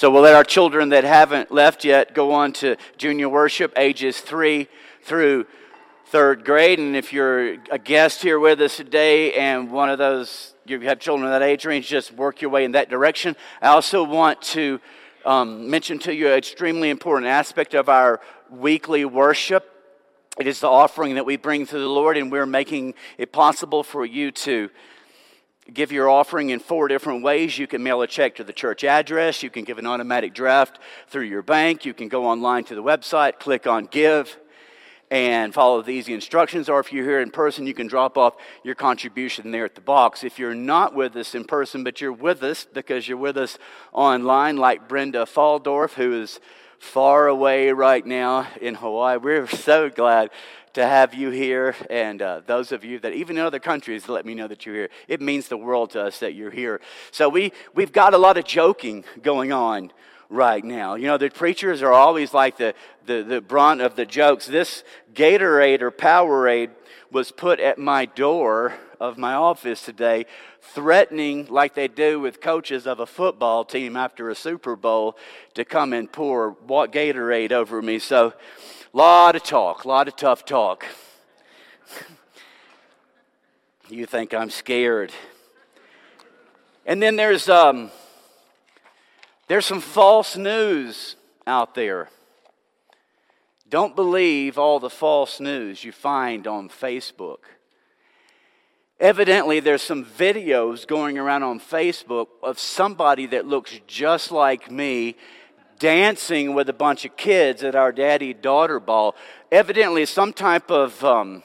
So 0.00 0.10
we'll 0.10 0.22
let 0.22 0.34
our 0.34 0.44
children 0.44 0.88
that 0.88 1.04
haven't 1.04 1.52
left 1.52 1.84
yet 1.84 2.14
go 2.14 2.32
on 2.32 2.54
to 2.54 2.76
junior 2.96 3.28
worship, 3.28 3.74
ages 3.76 4.18
three 4.18 4.66
through 5.02 5.44
third 6.06 6.42
grade. 6.42 6.78
And 6.78 6.96
if 6.96 7.12
you're 7.12 7.58
a 7.70 7.78
guest 7.78 8.22
here 8.22 8.40
with 8.40 8.62
us 8.62 8.78
today 8.78 9.34
and 9.34 9.70
one 9.70 9.90
of 9.90 9.98
those, 9.98 10.54
you 10.64 10.80
have 10.80 11.00
children 11.00 11.30
of 11.30 11.38
that 11.38 11.46
age 11.46 11.66
range, 11.66 11.86
just 11.86 12.12
work 12.12 12.40
your 12.40 12.50
way 12.50 12.64
in 12.64 12.72
that 12.72 12.88
direction. 12.88 13.36
I 13.60 13.66
also 13.66 14.02
want 14.02 14.40
to 14.40 14.80
um, 15.26 15.68
mention 15.68 15.98
to 15.98 16.14
you 16.14 16.28
an 16.28 16.38
extremely 16.38 16.88
important 16.88 17.26
aspect 17.26 17.74
of 17.74 17.90
our 17.90 18.22
weekly 18.48 19.04
worship. 19.04 19.70
It 20.38 20.46
is 20.46 20.60
the 20.60 20.68
offering 20.68 21.16
that 21.16 21.26
we 21.26 21.36
bring 21.36 21.66
to 21.66 21.78
the 21.78 21.86
Lord, 21.86 22.16
and 22.16 22.32
we're 22.32 22.46
making 22.46 22.94
it 23.18 23.32
possible 23.32 23.82
for 23.82 24.06
you 24.06 24.30
to 24.30 24.70
give 25.74 25.92
your 25.92 26.08
offering 26.08 26.50
in 26.50 26.60
four 26.60 26.88
different 26.88 27.22
ways. 27.22 27.58
You 27.58 27.66
can 27.66 27.82
mail 27.82 28.02
a 28.02 28.06
check 28.06 28.36
to 28.36 28.44
the 28.44 28.52
church 28.52 28.84
address, 28.84 29.42
you 29.42 29.50
can 29.50 29.64
give 29.64 29.78
an 29.78 29.86
automatic 29.86 30.34
draft 30.34 30.78
through 31.08 31.24
your 31.24 31.42
bank, 31.42 31.84
you 31.84 31.94
can 31.94 32.08
go 32.08 32.26
online 32.26 32.64
to 32.64 32.74
the 32.74 32.82
website, 32.82 33.38
click 33.38 33.66
on 33.66 33.86
Give, 33.86 34.36
and 35.10 35.52
follow 35.52 35.82
the 35.82 35.90
easy 35.90 36.14
instructions. 36.14 36.68
Or 36.68 36.78
if 36.78 36.92
you're 36.92 37.04
here 37.04 37.20
in 37.20 37.30
person, 37.30 37.66
you 37.66 37.74
can 37.74 37.88
drop 37.88 38.16
off 38.16 38.36
your 38.62 38.76
contribution 38.76 39.50
there 39.50 39.64
at 39.64 39.74
the 39.74 39.80
box. 39.80 40.22
If 40.22 40.38
you're 40.38 40.54
not 40.54 40.94
with 40.94 41.16
us 41.16 41.34
in 41.34 41.44
person, 41.44 41.82
but 41.82 42.00
you're 42.00 42.12
with 42.12 42.42
us 42.42 42.66
because 42.72 43.08
you're 43.08 43.18
with 43.18 43.36
us 43.36 43.58
online, 43.92 44.56
like 44.56 44.88
Brenda 44.88 45.26
Faldorf, 45.26 45.94
who 45.94 46.20
is 46.22 46.38
far 46.80 47.28
away 47.28 47.70
right 47.70 48.04
now 48.04 48.48
in 48.60 48.74
Hawaii, 48.74 49.18
we're 49.18 49.46
so 49.46 49.90
glad 49.90 50.30
to 50.72 50.86
have 50.86 51.14
you 51.14 51.30
here. 51.30 51.76
And 51.90 52.22
uh, 52.22 52.40
those 52.46 52.72
of 52.72 52.84
you 52.84 52.98
that 53.00 53.12
even 53.12 53.36
in 53.36 53.44
other 53.44 53.58
countries 53.58 54.08
let 54.08 54.24
me 54.24 54.34
know 54.34 54.48
that 54.48 54.64
you're 54.64 54.74
here. 54.74 54.88
It 55.06 55.20
means 55.20 55.48
the 55.48 55.58
world 55.58 55.90
to 55.90 56.02
us 56.02 56.18
that 56.20 56.34
you're 56.34 56.50
here. 56.50 56.80
So 57.10 57.28
we, 57.28 57.52
we've 57.74 57.92
got 57.92 58.14
a 58.14 58.18
lot 58.18 58.38
of 58.38 58.44
joking 58.44 59.04
going 59.22 59.52
on 59.52 59.92
right 60.30 60.64
now. 60.64 60.94
You 60.94 61.08
know, 61.08 61.18
the 61.18 61.28
preachers 61.28 61.82
are 61.82 61.92
always 61.92 62.32
like 62.32 62.56
the, 62.56 62.74
the, 63.04 63.22
the 63.22 63.40
brunt 63.42 63.82
of 63.82 63.94
the 63.94 64.06
jokes. 64.06 64.46
This 64.46 64.82
Gatorade 65.12 65.82
or 65.82 65.90
Powerade 65.90 66.70
was 67.12 67.30
put 67.30 67.60
at 67.60 67.78
my 67.78 68.06
door 68.06 68.74
of 69.00 69.16
my 69.16 69.34
office 69.34 69.82
today, 69.82 70.26
threatening, 70.60 71.46
like 71.48 71.74
they 71.74 71.88
do 71.88 72.20
with 72.20 72.40
coaches 72.40 72.86
of 72.86 73.00
a 73.00 73.06
football 73.06 73.64
team 73.64 73.96
after 73.96 74.28
a 74.28 74.34
Super 74.34 74.76
Bowl, 74.76 75.16
to 75.54 75.64
come 75.64 75.94
and 75.94 76.12
pour 76.12 76.54
Gatorade 76.54 77.50
over 77.50 77.80
me. 77.80 77.98
So, 77.98 78.34
lot 78.92 79.34
of 79.34 79.42
talk, 79.42 79.86
lot 79.86 80.06
of 80.06 80.16
tough 80.16 80.44
talk. 80.44 80.84
you 83.88 84.04
think 84.04 84.34
I'm 84.34 84.50
scared. 84.50 85.12
And 86.84 87.02
then 87.02 87.16
there's 87.16 87.48
um, 87.48 87.90
there's 89.48 89.66
some 89.66 89.80
false 89.80 90.36
news 90.36 91.16
out 91.46 91.74
there. 91.74 92.10
Don't 93.68 93.94
believe 93.94 94.58
all 94.58 94.80
the 94.80 94.90
false 94.90 95.40
news 95.40 95.84
you 95.84 95.92
find 95.92 96.46
on 96.46 96.68
Facebook. 96.68 97.38
Evidently, 99.00 99.60
there's 99.60 99.80
some 99.80 100.04
videos 100.04 100.86
going 100.86 101.16
around 101.16 101.42
on 101.42 101.58
Facebook 101.58 102.26
of 102.42 102.58
somebody 102.58 103.24
that 103.24 103.46
looks 103.46 103.80
just 103.86 104.30
like 104.30 104.70
me 104.70 105.16
dancing 105.78 106.52
with 106.52 106.68
a 106.68 106.74
bunch 106.74 107.06
of 107.06 107.16
kids 107.16 107.64
at 107.64 107.74
our 107.74 107.92
daddy 107.92 108.34
daughter 108.34 108.78
ball. 108.78 109.16
Evidently, 109.50 110.04
some 110.04 110.34
type 110.34 110.70
of 110.70 111.02
um, 111.02 111.42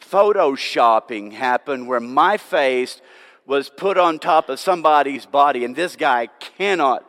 photoshopping 0.00 1.32
happened 1.32 1.88
where 1.88 1.98
my 1.98 2.36
face 2.36 3.00
was 3.44 3.68
put 3.68 3.98
on 3.98 4.20
top 4.20 4.48
of 4.48 4.60
somebody's 4.60 5.26
body, 5.26 5.64
and 5.64 5.74
this 5.74 5.96
guy 5.96 6.28
cannot 6.56 7.04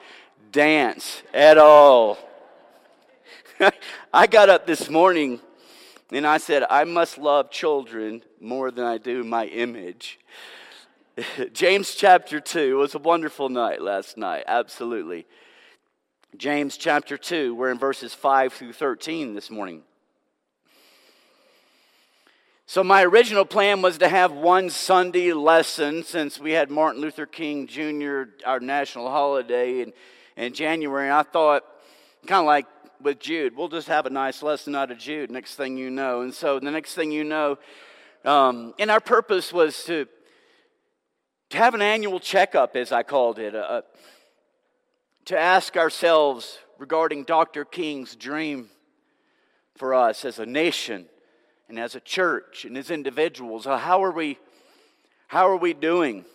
dance 0.52 1.22
at 1.36 1.60
all. 1.60 2.18
I 4.12 4.26
got 4.26 4.50
up 4.50 4.66
this 4.66 4.90
morning 4.90 5.40
and 6.12 6.26
I 6.26 6.38
said, 6.38 6.64
I 6.70 6.84
must 6.86 7.18
love 7.18 7.52
children 7.52 8.24
more 8.40 8.72
than 8.72 8.86
I 8.86 8.98
do 8.98 9.24
my 9.24 9.46
image. 9.46 10.20
James 11.54 11.96
chapter 11.96 12.40
2 12.40 12.78
was 12.78 12.96
a 12.96 13.00
wonderful 13.00 13.50
night 13.50 13.82
last 13.82 14.18
night, 14.18 14.44
absolutely. 14.48 15.28
James 16.38 16.78
chapter 16.78 17.18
2, 17.18 17.54
we're 17.56 17.72
in 17.72 17.80
verses 17.80 18.14
5 18.14 18.54
through 18.54 18.74
13 18.74 19.34
this 19.34 19.50
morning. 19.50 19.84
So, 22.66 22.84
my 22.84 23.04
original 23.04 23.46
plan 23.46 23.82
was 23.82 23.98
to 23.98 24.08
have 24.08 24.32
one 24.32 24.70
Sunday 24.70 25.34
lesson 25.34 26.04
since 26.04 26.40
we 26.40 26.52
had 26.52 26.70
Martin 26.70 27.02
Luther 27.02 27.26
King 27.26 27.66
Jr., 27.66 28.26
our 28.46 28.60
national 28.60 29.10
holiday, 29.10 29.82
in, 29.82 29.94
in 30.38 30.54
January. 30.54 31.06
And 31.06 31.16
I 31.16 31.24
thought, 31.24 31.64
kind 32.28 32.42
of 32.42 32.46
like 32.46 32.68
with 33.02 33.20
Jude, 33.20 33.56
we'll 33.56 33.70
just 33.70 33.88
have 33.88 34.06
a 34.06 34.10
nice 34.10 34.44
lesson 34.44 34.76
out 34.76 34.92
of 34.92 34.98
Jude, 34.98 35.32
next 35.32 35.56
thing 35.56 35.78
you 35.78 35.90
know. 35.90 36.22
And 36.22 36.34
so, 36.34 36.60
the 36.60 36.72
next 36.72 36.96
thing 36.96 37.12
you 37.12 37.24
know, 37.24 37.58
um, 38.26 38.74
and 38.80 38.92
our 38.92 39.00
purpose 39.00 39.54
was 39.54 39.84
to, 39.86 40.08
to 41.52 41.58
have 41.58 41.74
an 41.74 41.82
annual 41.82 42.20
checkup, 42.20 42.76
as 42.76 42.92
I 42.92 43.04
called 43.04 43.40
it, 43.40 43.56
uh, 43.56 43.82
to 45.26 45.38
ask 45.38 45.78
ourselves 45.78 46.60
regarding 46.78 47.24
Dr. 47.24 47.66
King's 47.66 48.16
dream 48.16 48.70
for 49.76 49.94
us 49.94 50.26
as 50.26 50.40
a 50.40 50.46
nation 50.46 51.06
and 51.70 51.80
as 51.80 51.96
a 51.96 52.00
church 52.00 52.66
and 52.66 52.78
as 52.78 52.92
individuals. 52.92 53.66
Uh, 53.66 53.78
how 53.78 54.04
are 54.04 54.12
we, 54.12 54.38
how 55.28 55.48
are 55.48 55.58
we 55.58 55.74
doing 55.74 56.26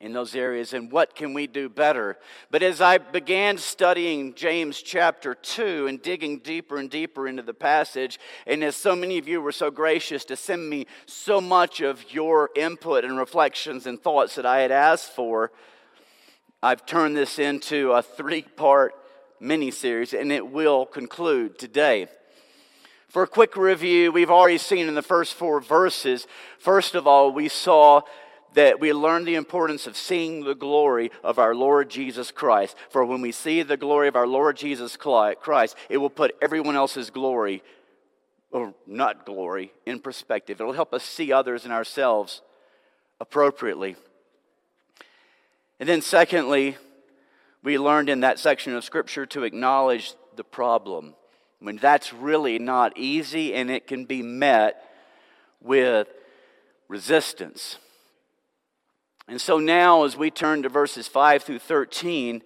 in 0.00 0.12
those 0.12 0.34
areas 0.34 0.72
and 0.72 0.90
what 0.90 1.14
can 1.14 1.32
we 1.34 1.46
do 1.46 1.68
better? 1.68 2.18
But 2.50 2.62
as 2.62 2.80
I 2.80 2.98
began 2.98 3.58
studying 3.58 4.34
James 4.34 4.82
chapter 4.82 5.34
2 5.34 5.86
and 5.86 6.02
digging 6.02 6.38
deeper 6.38 6.76
and 6.76 6.90
deeper 6.90 7.26
into 7.28 7.42
the 7.42 7.54
passage, 7.54 8.18
and 8.46 8.62
as 8.64 8.76
so 8.76 8.94
many 8.96 9.18
of 9.18 9.28
you 9.28 9.40
were 9.40 9.52
so 9.52 9.70
gracious 9.70 10.24
to 10.26 10.36
send 10.36 10.68
me 10.68 10.86
so 11.06 11.40
much 11.40 11.80
of 11.80 12.12
your 12.12 12.50
input 12.56 13.04
and 13.04 13.16
reflections 13.16 13.86
and 13.86 14.02
thoughts 14.02 14.34
that 14.34 14.46
I 14.46 14.60
had 14.60 14.72
asked 14.72 15.12
for, 15.12 15.52
I've 16.62 16.86
turned 16.86 17.16
this 17.16 17.38
into 17.38 17.92
a 17.92 18.02
three 18.02 18.42
part 18.42 18.94
mini 19.40 19.70
series 19.70 20.12
and 20.12 20.32
it 20.32 20.50
will 20.50 20.86
conclude 20.86 21.58
today. 21.58 22.08
For 23.08 23.22
a 23.22 23.28
quick 23.28 23.56
review, 23.56 24.10
we've 24.10 24.30
already 24.30 24.58
seen 24.58 24.88
in 24.88 24.96
the 24.96 25.02
first 25.02 25.34
four 25.34 25.60
verses, 25.60 26.26
first 26.58 26.96
of 26.96 27.06
all, 27.06 27.30
we 27.30 27.48
saw 27.48 28.00
that 28.54 28.80
we 28.80 28.92
learn 28.92 29.24
the 29.24 29.34
importance 29.34 29.86
of 29.86 29.96
seeing 29.96 30.44
the 30.44 30.54
glory 30.54 31.10
of 31.22 31.38
our 31.38 31.54
Lord 31.54 31.90
Jesus 31.90 32.30
Christ. 32.30 32.76
For 32.88 33.04
when 33.04 33.20
we 33.20 33.32
see 33.32 33.62
the 33.62 33.76
glory 33.76 34.08
of 34.08 34.16
our 34.16 34.26
Lord 34.26 34.56
Jesus 34.56 34.96
Christ, 34.96 35.76
it 35.88 35.98
will 35.98 36.10
put 36.10 36.36
everyone 36.40 36.76
else's 36.76 37.10
glory, 37.10 37.62
or 38.50 38.74
not 38.86 39.26
glory, 39.26 39.72
in 39.84 39.98
perspective. 39.98 40.60
It'll 40.60 40.72
help 40.72 40.94
us 40.94 41.04
see 41.04 41.32
others 41.32 41.64
and 41.64 41.72
ourselves 41.72 42.42
appropriately. 43.20 43.96
And 45.80 45.88
then, 45.88 46.00
secondly, 46.02 46.76
we 47.62 47.78
learned 47.78 48.08
in 48.08 48.20
that 48.20 48.38
section 48.38 48.74
of 48.74 48.84
Scripture 48.84 49.26
to 49.26 49.42
acknowledge 49.42 50.14
the 50.36 50.44
problem. 50.44 51.14
I 51.60 51.64
mean, 51.64 51.78
that's 51.78 52.12
really 52.12 52.58
not 52.58 52.96
easy 52.96 53.54
and 53.54 53.70
it 53.70 53.86
can 53.86 54.04
be 54.04 54.22
met 54.22 54.84
with 55.60 56.08
resistance. 56.88 57.78
And 59.26 59.40
so 59.40 59.58
now, 59.58 60.04
as 60.04 60.16
we 60.16 60.30
turn 60.30 60.62
to 60.62 60.68
verses 60.68 61.08
5 61.08 61.42
through 61.42 61.60
13, 61.60 62.42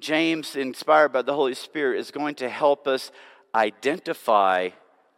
James, 0.00 0.56
inspired 0.56 1.12
by 1.12 1.22
the 1.22 1.34
Holy 1.34 1.54
Spirit, 1.54 2.00
is 2.00 2.10
going 2.10 2.34
to 2.36 2.48
help 2.48 2.88
us 2.88 3.10
identify 3.54 4.70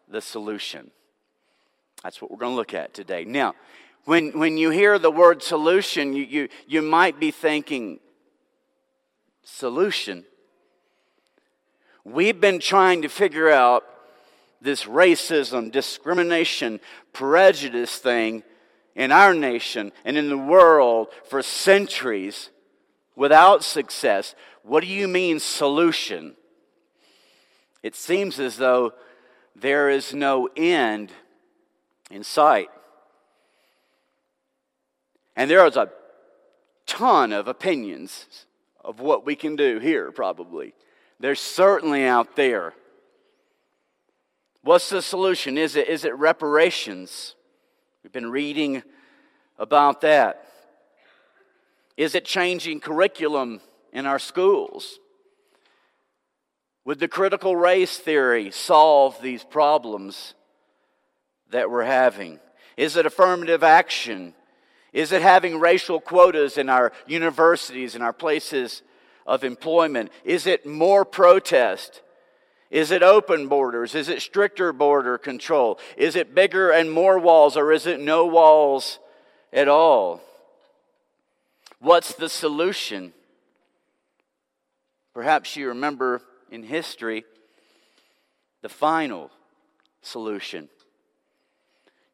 the 0.09 0.21
solution. 0.21 0.91
That's 2.03 2.21
what 2.21 2.31
we're 2.31 2.39
going 2.39 2.53
to 2.53 2.56
look 2.56 2.75
at 2.75 2.93
today. 2.94 3.25
Now, 3.25 3.55
when, 4.05 4.39
when 4.39 4.56
you 4.56 4.71
hear 4.71 4.99
the 4.99 5.10
word 5.10 5.43
solution, 5.43 6.15
you, 6.15 6.25
you, 6.25 6.49
you 6.66 6.83
might 6.83 7.21
be 7.21 7.31
thinking, 7.31 8.00
solution? 9.43 10.25
We've 12.04 12.41
been 12.41 12.60
trying 12.60 13.03
to 13.03 13.09
figure 13.09 13.51
out 13.51 13.84
this 14.63 14.84
racism, 14.84 15.72
discrimination, 15.72 16.80
prejudice 17.13 17.97
thing 17.98 18.42
in 18.95 19.13
our 19.13 19.34
nation 19.34 19.92
and 20.04 20.16
in 20.16 20.28
the 20.28 20.39
world 20.39 21.09
for 21.28 21.42
centuries 21.42 22.51
without 23.16 23.63
success. 23.63 24.34
What 24.63 24.83
do 24.83 24.87
you 24.87 25.09
mean, 25.09 25.41
solution? 25.41 26.37
It 27.83 27.95
seems 27.95 28.39
as 28.39 28.57
though 28.57 28.92
there 29.57 29.89
is 29.89 30.15
no 30.15 30.48
end 30.57 31.13
in 32.10 32.25
sight. 32.25 32.69
And 35.37 35.51
there 35.51 35.65
is 35.66 35.77
a 35.77 35.91
ton 36.87 37.33
of 37.33 37.48
opinions 37.48 38.47
of 38.84 39.01
what 39.01 39.25
we 39.25 39.37
can 39.37 39.57
do 39.57 39.78
here, 39.78 40.10
probably. 40.10 40.75
They're 41.19 41.34
certainly 41.34 42.04
out 42.04 42.37
there. 42.37 42.75
What's 44.63 44.91
the 44.91 45.01
solution? 45.01 45.57
Is 45.57 45.77
it, 45.77 45.89
is 45.89 46.04
it 46.04 46.15
reparations? 46.16 47.34
We've 48.03 48.13
been 48.13 48.31
reading 48.31 48.83
about 49.59 50.01
that. 50.01 50.47
Is 51.97 52.15
it 52.15 52.25
changing 52.25 52.81
curriculum 52.81 53.61
in 53.93 54.07
our 54.07 54.19
schools? 54.19 54.99
Would 56.87 56.99
the 56.99 57.09
critical 57.09 57.57
race 57.57 57.99
theory 57.99 58.51
solve 58.51 59.21
these 59.21 59.45
problems 59.45 60.35
that 61.51 61.71
we're 61.71 61.85
having? 61.85 62.41
Is 62.79 62.97
it 62.97 63.05
affirmative 63.05 63.63
action? 63.63 64.35
Is 64.95 65.13
it 65.13 65.21
having 65.21 65.61
racial 65.61 66.01
quotas 66.01 66.57
in 66.57 66.71
our 66.71 66.93
universities 67.07 67.95
and 67.95 68.03
our 68.03 68.15
places 68.15 68.81
of 69.27 69.45
employment? 69.45 70.11
Is 70.25 70.47
it 70.47 70.65
more 70.65 71.05
protest? 71.05 72.01
Is 72.71 72.93
it 72.93 73.03
open 73.03 73.49
borders? 73.49 73.95
Is 73.97 74.09
it 74.09 74.22
stricter 74.22 74.72
border 74.72 75.19
control? 75.19 75.78
Is 75.97 76.15
it 76.15 76.34
bigger 76.34 76.71
and 76.71 76.91
more 76.91 77.19
walls, 77.19 77.57
or 77.57 77.72
is 77.72 77.87
it 77.87 77.99
no 77.99 78.27
walls 78.27 79.01
at 79.53 79.67
all? 79.67 80.21
What's 81.81 82.15
the 82.15 82.28
solution? 82.28 83.13
Perhaps 85.13 85.57
you 85.57 85.69
remember 85.69 86.22
in 86.51 86.63
history 86.63 87.25
the 88.63 88.69
final 88.69 89.31
solution. 90.03 90.69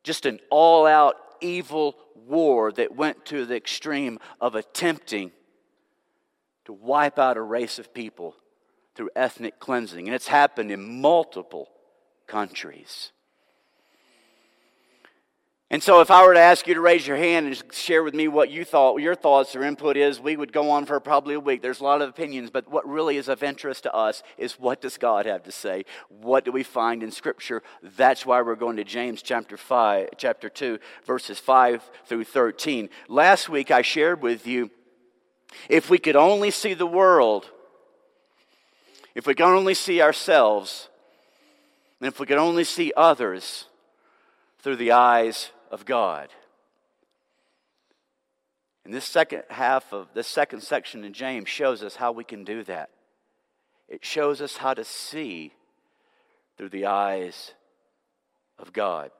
Just 0.02 0.24
an 0.24 0.40
all 0.50 0.86
out 0.86 1.16
evil 1.40 1.96
war 2.14 2.72
that 2.72 2.96
went 2.96 3.26
to 3.26 3.44
the 3.44 3.56
extreme 3.56 4.18
of 4.40 4.54
attempting 4.54 5.32
to 6.64 6.72
wipe 6.72 7.18
out 7.18 7.36
a 7.36 7.42
race 7.42 7.78
of 7.78 7.92
people 7.92 8.34
through 8.96 9.10
ethnic 9.14 9.60
cleansing. 9.60 10.08
And 10.08 10.14
it's 10.14 10.28
happened 10.28 10.72
in 10.72 11.00
multiple 11.00 11.68
countries. 12.26 13.12
And 15.68 15.82
so, 15.82 16.00
if 16.00 16.12
I 16.12 16.24
were 16.24 16.34
to 16.34 16.40
ask 16.40 16.68
you 16.68 16.74
to 16.74 16.80
raise 16.80 17.08
your 17.08 17.16
hand 17.16 17.46
and 17.48 17.62
share 17.72 18.04
with 18.04 18.14
me 18.14 18.28
what 18.28 18.50
you 18.50 18.64
thought, 18.64 19.00
your 19.00 19.16
thoughts 19.16 19.56
or 19.56 19.64
input 19.64 19.96
is, 19.96 20.20
we 20.20 20.36
would 20.36 20.52
go 20.52 20.70
on 20.70 20.86
for 20.86 21.00
probably 21.00 21.34
a 21.34 21.40
week. 21.40 21.60
There's 21.60 21.80
a 21.80 21.84
lot 21.84 22.00
of 22.00 22.08
opinions, 22.08 22.50
but 22.50 22.70
what 22.70 22.88
really 22.88 23.16
is 23.16 23.28
of 23.28 23.42
interest 23.42 23.82
to 23.82 23.92
us 23.92 24.22
is 24.38 24.60
what 24.60 24.80
does 24.80 24.96
God 24.96 25.26
have 25.26 25.42
to 25.42 25.50
say? 25.50 25.84
What 26.08 26.44
do 26.44 26.52
we 26.52 26.62
find 26.62 27.02
in 27.02 27.10
Scripture? 27.10 27.64
That's 27.82 28.24
why 28.24 28.42
we're 28.42 28.54
going 28.54 28.76
to 28.76 28.84
James 28.84 29.22
chapter 29.22 29.56
five, 29.56 30.10
chapter 30.16 30.48
two, 30.48 30.78
verses 31.04 31.40
five 31.40 31.82
through 32.04 32.24
thirteen. 32.24 32.88
Last 33.08 33.48
week 33.48 33.72
I 33.72 33.82
shared 33.82 34.22
with 34.22 34.46
you, 34.46 34.70
if 35.68 35.90
we 35.90 35.98
could 35.98 36.14
only 36.14 36.52
see 36.52 36.74
the 36.74 36.86
world, 36.86 37.50
if 39.16 39.26
we 39.26 39.34
can 39.34 39.46
only 39.46 39.72
see 39.72 40.02
ourselves, 40.02 40.90
and 41.98 42.06
if 42.06 42.20
we 42.20 42.26
can 42.26 42.36
only 42.36 42.64
see 42.64 42.92
others 42.94 43.64
through 44.58 44.76
the 44.76 44.92
eyes 44.92 45.52
of 45.70 45.86
God. 45.86 46.28
And 48.84 48.92
this 48.92 49.06
second 49.06 49.44
half 49.48 49.90
of 49.94 50.08
this 50.12 50.28
second 50.28 50.62
section 50.62 51.02
in 51.02 51.14
James 51.14 51.48
shows 51.48 51.82
us 51.82 51.96
how 51.96 52.12
we 52.12 52.24
can 52.24 52.44
do 52.44 52.62
that. 52.64 52.90
It 53.88 54.04
shows 54.04 54.42
us 54.42 54.58
how 54.58 54.74
to 54.74 54.84
see 54.84 55.54
through 56.58 56.68
the 56.68 56.84
eyes 56.84 57.52
of 58.58 58.74
God. 58.74 59.10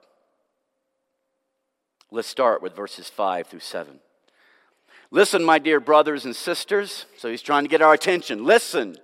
Let's 2.11 2.27
start 2.27 2.61
with 2.61 2.75
verses 2.75 3.09
5 3.09 3.47
through 3.47 3.61
7. 3.61 3.99
Listen, 5.09 5.43
my 5.43 5.57
dear 5.57 5.79
brothers 5.79 6.23
and 6.23 6.35
sisters. 6.35 7.07
So 7.17 7.31
he's 7.31 7.41
trying 7.41 7.63
to 7.63 7.69
get 7.69 7.81
our 7.81 7.93
attention. 7.93 8.45
Listen. 8.45 8.95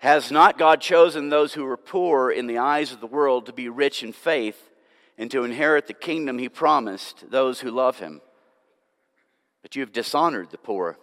Has 0.00 0.32
not 0.32 0.56
God 0.56 0.80
chosen 0.80 1.28
those 1.28 1.52
who 1.52 1.66
are 1.66 1.76
poor 1.76 2.30
in 2.30 2.46
the 2.46 2.56
eyes 2.56 2.90
of 2.90 3.00
the 3.00 3.06
world 3.06 3.44
to 3.46 3.52
be 3.52 3.68
rich 3.68 4.02
in 4.02 4.14
faith 4.14 4.70
and 5.18 5.30
to 5.30 5.44
inherit 5.44 5.86
the 5.86 5.92
kingdom 5.92 6.38
he 6.38 6.48
promised 6.48 7.30
those 7.30 7.60
who 7.60 7.70
love 7.70 7.98
him. 7.98 8.22
But 9.60 9.76
you 9.76 9.82
have 9.82 9.92
dishonored 9.92 10.50
the 10.50 10.56
poor. 10.56 10.96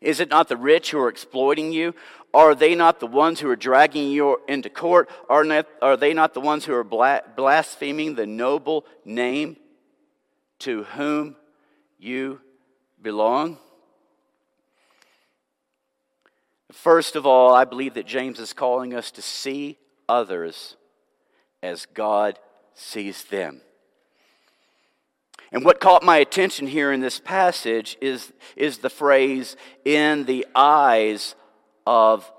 Is 0.00 0.20
it 0.20 0.30
not 0.30 0.48
the 0.48 0.56
rich 0.56 0.90
who 0.90 0.98
are 1.00 1.10
exploiting 1.10 1.70
you? 1.70 1.94
Are 2.32 2.54
they 2.54 2.74
not 2.74 2.98
the 2.98 3.06
ones 3.06 3.40
who 3.40 3.50
are 3.50 3.56
dragging 3.56 4.10
you 4.10 4.40
into 4.48 4.70
court? 4.70 5.10
Are, 5.28 5.44
not, 5.44 5.66
are 5.82 5.98
they 5.98 6.14
not 6.14 6.32
the 6.32 6.40
ones 6.40 6.64
who 6.64 6.72
are 6.72 6.84
blaspheming 6.84 8.14
the 8.14 8.26
noble 8.26 8.86
name 9.04 9.58
to 10.60 10.84
whom 10.84 11.36
you 11.98 12.40
belong? 13.02 13.58
First 16.72 17.16
of 17.16 17.26
all, 17.26 17.54
I 17.54 17.64
believe 17.64 17.94
that 17.94 18.06
James 18.06 18.38
is 18.38 18.52
calling 18.52 18.94
us 18.94 19.10
to 19.12 19.22
see 19.22 19.78
others 20.08 20.76
as 21.62 21.86
God 21.86 22.38
sees 22.74 23.24
them. 23.24 23.62
And 25.50 25.64
what 25.64 25.80
caught 25.80 26.02
my 26.02 26.18
attention 26.18 26.66
here 26.66 26.92
in 26.92 27.00
this 27.00 27.18
passage 27.18 27.96
is, 28.00 28.32
is 28.54 28.78
the 28.78 28.90
phrase, 28.90 29.56
in 29.84 30.24
the 30.24 30.46
eyes 30.54 31.34
of 31.86 32.30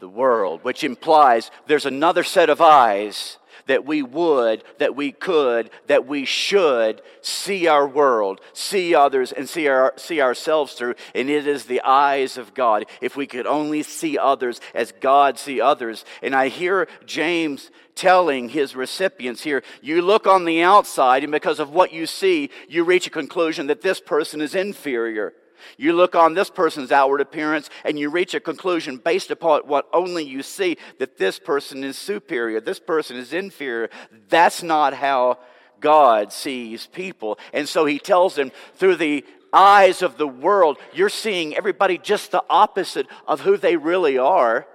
the 0.00 0.08
world, 0.08 0.64
which 0.64 0.82
implies 0.82 1.50
there's 1.66 1.86
another 1.86 2.24
set 2.24 2.50
of 2.50 2.60
eyes 2.60 3.38
that 3.66 3.84
we 3.84 4.02
would, 4.02 4.64
that 4.78 4.96
we 4.96 5.12
could, 5.12 5.70
that 5.86 6.06
we 6.06 6.24
should 6.24 7.02
see 7.20 7.66
our 7.66 7.86
world, 7.86 8.40
see 8.52 8.94
others, 8.94 9.32
and 9.32 9.48
see, 9.48 9.68
our, 9.68 9.92
see 9.96 10.20
ourselves 10.20 10.74
through. 10.74 10.94
And 11.14 11.28
it 11.28 11.46
is 11.46 11.64
the 11.64 11.82
eyes 11.82 12.36
of 12.36 12.54
God. 12.54 12.86
If 13.00 13.16
we 13.16 13.26
could 13.26 13.46
only 13.46 13.82
see 13.82 14.18
others 14.18 14.60
as 14.74 14.92
God 15.00 15.38
see 15.38 15.60
others. 15.60 16.04
And 16.22 16.34
I 16.34 16.48
hear 16.48 16.88
James 17.04 17.70
telling 17.94 18.50
his 18.50 18.76
recipients 18.76 19.42
here, 19.42 19.62
you 19.80 20.02
look 20.02 20.26
on 20.26 20.44
the 20.44 20.62
outside, 20.62 21.22
and 21.22 21.32
because 21.32 21.58
of 21.58 21.70
what 21.70 21.92
you 21.92 22.06
see, 22.06 22.50
you 22.68 22.84
reach 22.84 23.06
a 23.06 23.10
conclusion 23.10 23.66
that 23.68 23.82
this 23.82 24.00
person 24.00 24.40
is 24.40 24.54
inferior. 24.54 25.32
You 25.76 25.92
look 25.92 26.14
on 26.14 26.34
this 26.34 26.50
person's 26.50 26.92
outward 26.92 27.20
appearance 27.20 27.70
and 27.84 27.98
you 27.98 28.10
reach 28.10 28.34
a 28.34 28.40
conclusion 28.40 28.96
based 28.98 29.30
upon 29.30 29.62
what 29.62 29.88
only 29.92 30.24
you 30.24 30.42
see 30.42 30.78
that 30.98 31.18
this 31.18 31.38
person 31.38 31.84
is 31.84 31.96
superior, 31.96 32.60
this 32.60 32.80
person 32.80 33.16
is 33.16 33.32
inferior. 33.32 33.90
That's 34.28 34.62
not 34.62 34.94
how 34.94 35.38
God 35.80 36.32
sees 36.32 36.86
people. 36.86 37.38
And 37.52 37.68
so 37.68 37.84
he 37.84 37.98
tells 37.98 38.34
them 38.34 38.52
through 38.74 38.96
the 38.96 39.24
eyes 39.52 40.02
of 40.02 40.18
the 40.18 40.28
world, 40.28 40.78
you're 40.92 41.08
seeing 41.08 41.56
everybody 41.56 41.98
just 41.98 42.30
the 42.30 42.44
opposite 42.50 43.06
of 43.26 43.40
who 43.40 43.56
they 43.56 43.76
really 43.76 44.18
are. 44.18 44.66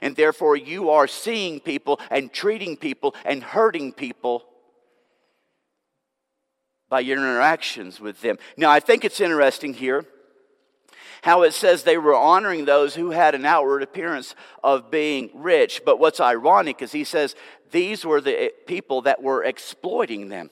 And 0.00 0.16
therefore, 0.16 0.56
you 0.56 0.90
are 0.90 1.06
seeing 1.06 1.60
people 1.60 2.00
and 2.10 2.32
treating 2.32 2.76
people 2.76 3.14
and 3.24 3.42
hurting 3.42 3.92
people 3.92 4.44
by 6.88 7.00
your 7.00 7.18
interactions 7.18 8.00
with 8.00 8.20
them. 8.22 8.38
Now, 8.56 8.70
I 8.70 8.80
think 8.80 9.04
it's 9.04 9.20
interesting 9.20 9.74
here 9.74 10.04
how 11.24 11.42
it 11.42 11.54
says 11.54 11.82
they 11.84 11.96
were 11.96 12.14
honoring 12.14 12.66
those 12.66 12.94
who 12.94 13.10
had 13.10 13.34
an 13.34 13.46
outward 13.46 13.82
appearance 13.82 14.34
of 14.62 14.90
being 14.90 15.30
rich. 15.32 15.80
But 15.82 15.98
what's 15.98 16.20
ironic 16.20 16.82
is 16.82 16.92
he 16.92 17.04
says 17.04 17.34
these 17.70 18.04
were 18.04 18.20
the 18.20 18.42
eh, 18.42 18.48
people 18.66 19.00
that 19.02 19.22
were 19.22 19.42
exploiting 19.42 20.28
them. 20.28 20.50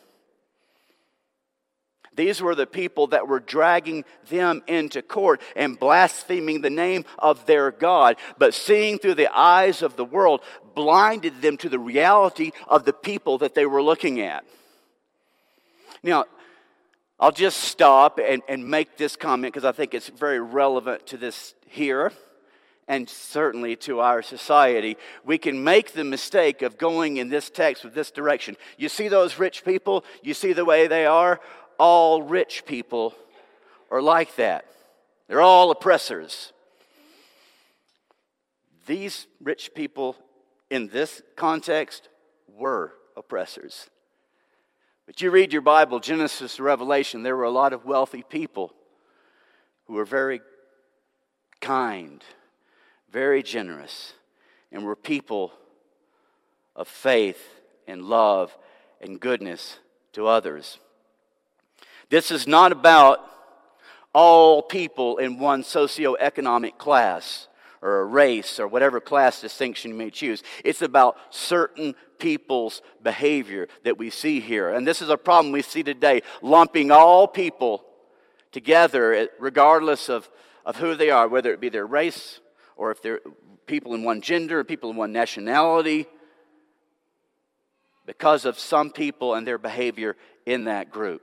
These 2.17 2.41
were 2.41 2.55
the 2.55 2.67
people 2.67 3.09
that 3.09 3.29
were 3.29 3.39
dragging 3.39 4.07
them 4.31 4.63
into 4.67 5.03
court 5.03 5.43
and 5.57 5.79
blaspheming 5.79 6.63
the 6.63 6.71
name 6.71 7.05
of 7.19 7.45
their 7.45 7.71
God. 7.71 8.17
But 8.39 8.55
seeing 8.55 8.99
through 8.99 9.17
the 9.17 9.29
eyes 9.29 9.83
of 9.83 9.97
the 9.97 10.07
world 10.07 10.41
blinded 10.75 11.43
them 11.43 11.59
to 11.59 11.69
the 11.69 11.79
reality 11.79 12.51
of 12.67 12.87
the 12.87 12.95
people 12.95 13.37
that 13.39 13.55
they 13.55 13.67
were 13.67 13.83
looking 13.83 14.21
at. 14.21 14.47
Now, 16.03 16.25
I'll 17.23 17.31
just 17.31 17.59
stop 17.59 18.19
and, 18.19 18.43
and 18.49 18.67
make 18.69 18.97
this 18.97 19.15
comment 19.15 19.55
because 19.55 19.65
I 19.65 19.71
think 19.71 19.95
it's 19.95 20.09
very 20.09 20.41
relevant 20.41 21.07
to 21.07 21.17
this 21.17 21.55
here 21.69 22.11
and 22.89 23.09
certainly 23.09 23.77
to 23.77 24.01
our 24.01 24.23
society. 24.23 24.97
We 25.25 25.39
can 25.39 25.63
make 25.63 25.93
the 25.93 26.03
mistake 26.03 26.63
of 26.63 26.79
going 26.79 27.19
in 27.19 27.29
this 27.29 27.49
text 27.49 27.85
with 27.85 27.95
this 27.95 28.11
direction. 28.11 28.57
You 28.77 28.89
see 28.89 29.07
those 29.07 29.39
rich 29.39 29.65
people? 29.65 30.05
You 30.21 30.35
see 30.35 30.53
the 30.53 30.65
way 30.65 30.89
they 30.89 31.07
are? 31.07 31.39
All 31.79 32.23
rich 32.23 32.65
people 32.67 33.15
are 33.89 34.03
like 34.03 34.35
that. 34.35 34.67
They're 35.29 35.41
all 35.41 35.71
oppressors. 35.71 36.53
These 38.87 39.29
rich 39.41 39.71
people 39.77 40.17
in 40.71 40.89
this 40.89 41.23
context 41.37 42.09
were 42.49 42.95
oppressors. 43.17 43.89
But 45.07 45.21
you 45.21 45.31
read 45.31 45.53
your 45.53 45.63
Bible, 45.63 45.99
Genesis 46.01 46.61
Revelation, 46.61 47.23
there 47.23 47.37
were 47.37 47.45
a 47.45 47.51
lot 47.51 47.73
of 47.73 47.85
wealthy 47.85 48.23
people 48.23 48.73
who 49.87 49.95
were 49.95 50.05
very 50.05 50.41
kind, 51.61 52.23
very 53.11 53.43
generous, 53.43 54.15
and 54.71 54.85
were 54.85 54.97
people 54.97 55.53
of 56.77 56.89
faith 56.89 57.43
and 57.87 58.05
love 58.05 58.57
and 59.01 59.21
goodness 59.21 59.79
to 60.13 60.27
others. 60.27 60.79
This 62.09 62.31
is 62.31 62.47
not 62.47 62.73
about 62.73 63.21
all 64.15 64.63
people 64.63 65.17
in 65.19 65.39
one 65.39 65.63
socioeconomic 65.63 66.79
class 66.79 67.49
or 67.81 68.01
a 68.01 68.05
race 68.05 68.61
or 68.61 68.69
whatever 68.69 69.01
class 69.01 69.41
distinction 69.41 69.91
you 69.91 69.97
may 69.97 70.11
choose. 70.11 70.43
It's 70.65 70.83
about 70.83 71.17
certain 71.31 71.95
people's 72.23 72.83
behavior 73.03 73.67
that 73.83 73.99
we 73.99 74.09
see 74.09 74.39
here. 74.39 74.71
And 74.71 74.87
this 74.87 75.03
is 75.03 75.09
a 75.09 75.17
problem 75.17 75.51
we 75.51 75.61
see 75.61 75.83
today, 75.83 76.23
lumping 76.41 76.93
all 76.93 77.27
people 77.27 77.85
together, 78.53 79.29
regardless 79.41 80.09
of, 80.09 80.31
of 80.65 80.77
who 80.77 80.95
they 80.95 81.11
are, 81.11 81.27
whether 81.27 81.53
it 81.53 81.61
be 81.61 81.69
their 81.69 81.85
race 81.85 82.39
or 82.77 82.93
if 82.93 83.03
they're 83.03 83.21
people 83.67 83.95
in 83.95 84.05
one 84.05 84.21
gender, 84.21 84.61
or 84.61 84.65
people 84.65 84.91
in 84.91 84.97
one 84.97 85.13
nationality, 85.13 86.07
because 88.07 88.45
of 88.45 88.59
some 88.59 88.91
people 88.91 89.35
and 89.35 89.47
their 89.47 89.59
behavior 89.59 90.17
in 90.47 90.65
that 90.65 90.91
group. 90.91 91.23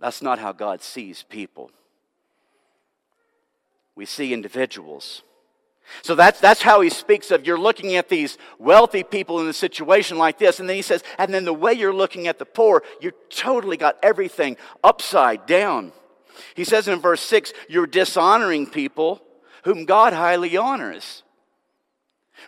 That's 0.00 0.22
not 0.22 0.38
how 0.38 0.52
God 0.52 0.82
sees 0.82 1.24
people. 1.28 1.70
We 3.94 4.06
see 4.06 4.32
individuals. 4.32 5.22
So 6.02 6.14
that's, 6.14 6.40
that's 6.40 6.62
how 6.62 6.80
he 6.80 6.90
speaks 6.90 7.30
of 7.30 7.46
you're 7.46 7.58
looking 7.58 7.96
at 7.96 8.08
these 8.08 8.38
wealthy 8.58 9.02
people 9.02 9.40
in 9.40 9.48
a 9.48 9.52
situation 9.52 10.18
like 10.18 10.38
this. 10.38 10.60
And 10.60 10.68
then 10.68 10.76
he 10.76 10.82
says, 10.82 11.02
and 11.18 11.32
then 11.32 11.44
the 11.44 11.52
way 11.52 11.72
you're 11.72 11.94
looking 11.94 12.26
at 12.26 12.38
the 12.38 12.44
poor, 12.44 12.82
you've 13.00 13.14
totally 13.30 13.76
got 13.76 13.96
everything 14.02 14.56
upside 14.84 15.46
down. 15.46 15.92
He 16.54 16.64
says 16.64 16.88
in 16.88 17.00
verse 17.00 17.20
6, 17.22 17.52
you're 17.68 17.86
dishonoring 17.86 18.66
people 18.66 19.22
whom 19.64 19.84
God 19.84 20.12
highly 20.12 20.56
honors. 20.56 21.22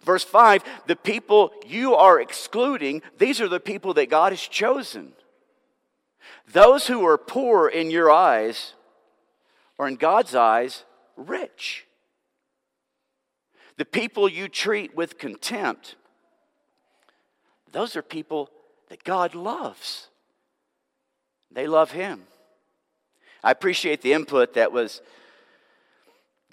Verse 0.02 0.24
5, 0.24 0.62
the 0.86 0.96
people 0.96 1.52
you 1.66 1.94
are 1.94 2.20
excluding, 2.20 3.02
these 3.18 3.40
are 3.40 3.48
the 3.48 3.60
people 3.60 3.94
that 3.94 4.08
God 4.08 4.32
has 4.32 4.40
chosen. 4.40 5.12
Those 6.52 6.86
who 6.86 7.04
are 7.06 7.18
poor 7.18 7.68
in 7.68 7.90
your 7.90 8.10
eyes 8.10 8.74
are 9.78 9.88
in 9.88 9.96
God's 9.96 10.34
eyes 10.34 10.84
rich. 11.16 11.86
The 13.80 13.86
people 13.86 14.28
you 14.28 14.46
treat 14.46 14.94
with 14.94 15.16
contempt, 15.16 15.96
those 17.72 17.96
are 17.96 18.02
people 18.02 18.50
that 18.90 19.04
God 19.04 19.34
loves. 19.34 20.08
They 21.50 21.66
love 21.66 21.92
Him. 21.92 22.24
I 23.42 23.50
appreciate 23.50 24.02
the 24.02 24.12
input 24.12 24.52
that 24.52 24.70
was 24.70 25.00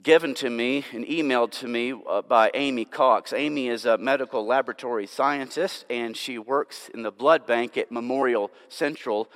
given 0.02 0.36
to 0.36 0.50
me 0.50 0.86
and 0.94 1.04
emailed 1.04 1.52
to 1.60 1.68
me 1.68 1.94
uh, 2.08 2.22
by 2.22 2.50
Amy 2.54 2.86
Cox. 2.86 3.34
Amy 3.34 3.68
is 3.68 3.84
a 3.84 3.98
medical 3.98 4.46
laboratory 4.46 5.06
scientist 5.06 5.84
and 5.90 6.16
she 6.16 6.38
works 6.38 6.90
in 6.94 7.02
the 7.02 7.12
blood 7.12 7.46
bank 7.46 7.76
at 7.76 7.92
Memorial 7.92 8.52
Central 8.70 9.30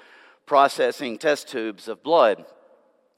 processing 0.45 1.17
test 1.17 1.50
tubes 1.50 1.89
of 1.89 2.01
blood. 2.03 2.45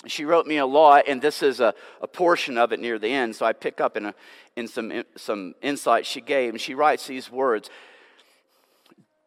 She 0.05 0.25
wrote 0.25 0.45
me 0.45 0.57
a 0.57 0.65
lot, 0.65 1.05
and 1.07 1.21
this 1.21 1.41
is 1.41 1.59
a, 1.59 1.73
a 2.01 2.07
portion 2.07 2.57
of 2.57 2.73
it 2.73 2.79
near 2.79 2.99
the 2.99 3.09
end, 3.09 3.35
so 3.35 3.45
I 3.45 3.53
pick 3.53 3.79
up 3.79 3.95
in, 3.95 4.07
a, 4.07 4.15
in 4.55 4.67
some, 4.67 4.91
in 4.91 5.05
some 5.15 5.55
insights 5.61 6.07
she 6.07 6.19
gave. 6.19 6.53
And 6.53 6.61
she 6.61 6.75
writes 6.75 7.07
these 7.07 7.31
words 7.31 7.69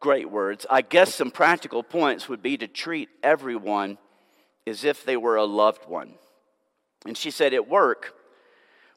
great 0.00 0.30
words. 0.30 0.66
I 0.70 0.82
guess 0.82 1.14
some 1.14 1.30
practical 1.30 1.82
points 1.82 2.28
would 2.28 2.42
be 2.42 2.56
to 2.58 2.68
treat 2.68 3.08
everyone 3.22 3.98
as 4.66 4.84
if 4.84 5.04
they 5.04 5.16
were 5.16 5.36
a 5.36 5.44
loved 5.44 5.86
one. 5.88 6.14
And 7.06 7.16
she 7.16 7.30
said, 7.30 7.54
At 7.54 7.68
work, 7.68 8.14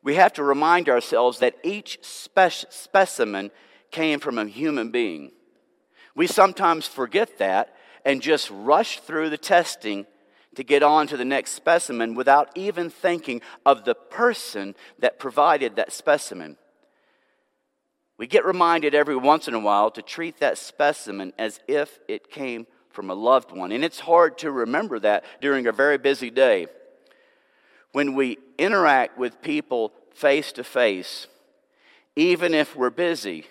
we 0.03 0.15
have 0.15 0.33
to 0.33 0.43
remind 0.43 0.89
ourselves 0.89 1.39
that 1.39 1.55
each 1.63 1.99
spe- 2.01 2.69
specimen 2.69 3.51
came 3.91 4.19
from 4.19 4.37
a 4.37 4.45
human 4.45 4.91
being. 4.91 5.31
We 6.15 6.27
sometimes 6.27 6.87
forget 6.87 7.37
that 7.37 7.75
and 8.05 8.21
just 8.21 8.49
rush 8.51 8.99
through 8.99 9.29
the 9.29 9.37
testing 9.37 10.05
to 10.59 10.63
get 10.65 10.83
on 10.83 11.07
to 11.07 11.15
the 11.15 11.23
next 11.23 11.51
specimen 11.51 12.15
without 12.15 12.49
even 12.53 12.89
thinking 12.89 13.39
of 13.65 13.85
the 13.85 13.95
person 13.95 14.75
that 14.99 15.17
provided 15.17 15.77
that 15.77 15.89
specimen. 15.89 16.57
We 18.17 18.27
get 18.27 18.43
reminded 18.43 18.93
every 18.93 19.15
once 19.15 19.47
in 19.47 19.53
a 19.53 19.59
while 19.59 19.89
to 19.91 20.01
treat 20.01 20.41
that 20.41 20.57
specimen 20.57 21.31
as 21.37 21.61
if 21.69 21.99
it 22.09 22.29
came 22.29 22.67
from 22.89 23.09
a 23.09 23.13
loved 23.13 23.53
one. 23.53 23.71
And 23.71 23.85
it's 23.85 24.01
hard 24.01 24.37
to 24.39 24.51
remember 24.51 24.99
that 24.99 25.23
during 25.39 25.65
a 25.65 25.71
very 25.71 25.97
busy 25.97 26.29
day. 26.29 26.67
When 27.93 28.13
we 28.13 28.37
interact 28.57 29.17
with 29.17 29.41
people 29.41 29.93
face 30.13 30.51
to 30.51 30.65
face, 30.65 31.27
even 32.17 32.53
if 32.53 32.75
we're 32.75 32.89
busy, 32.89 33.45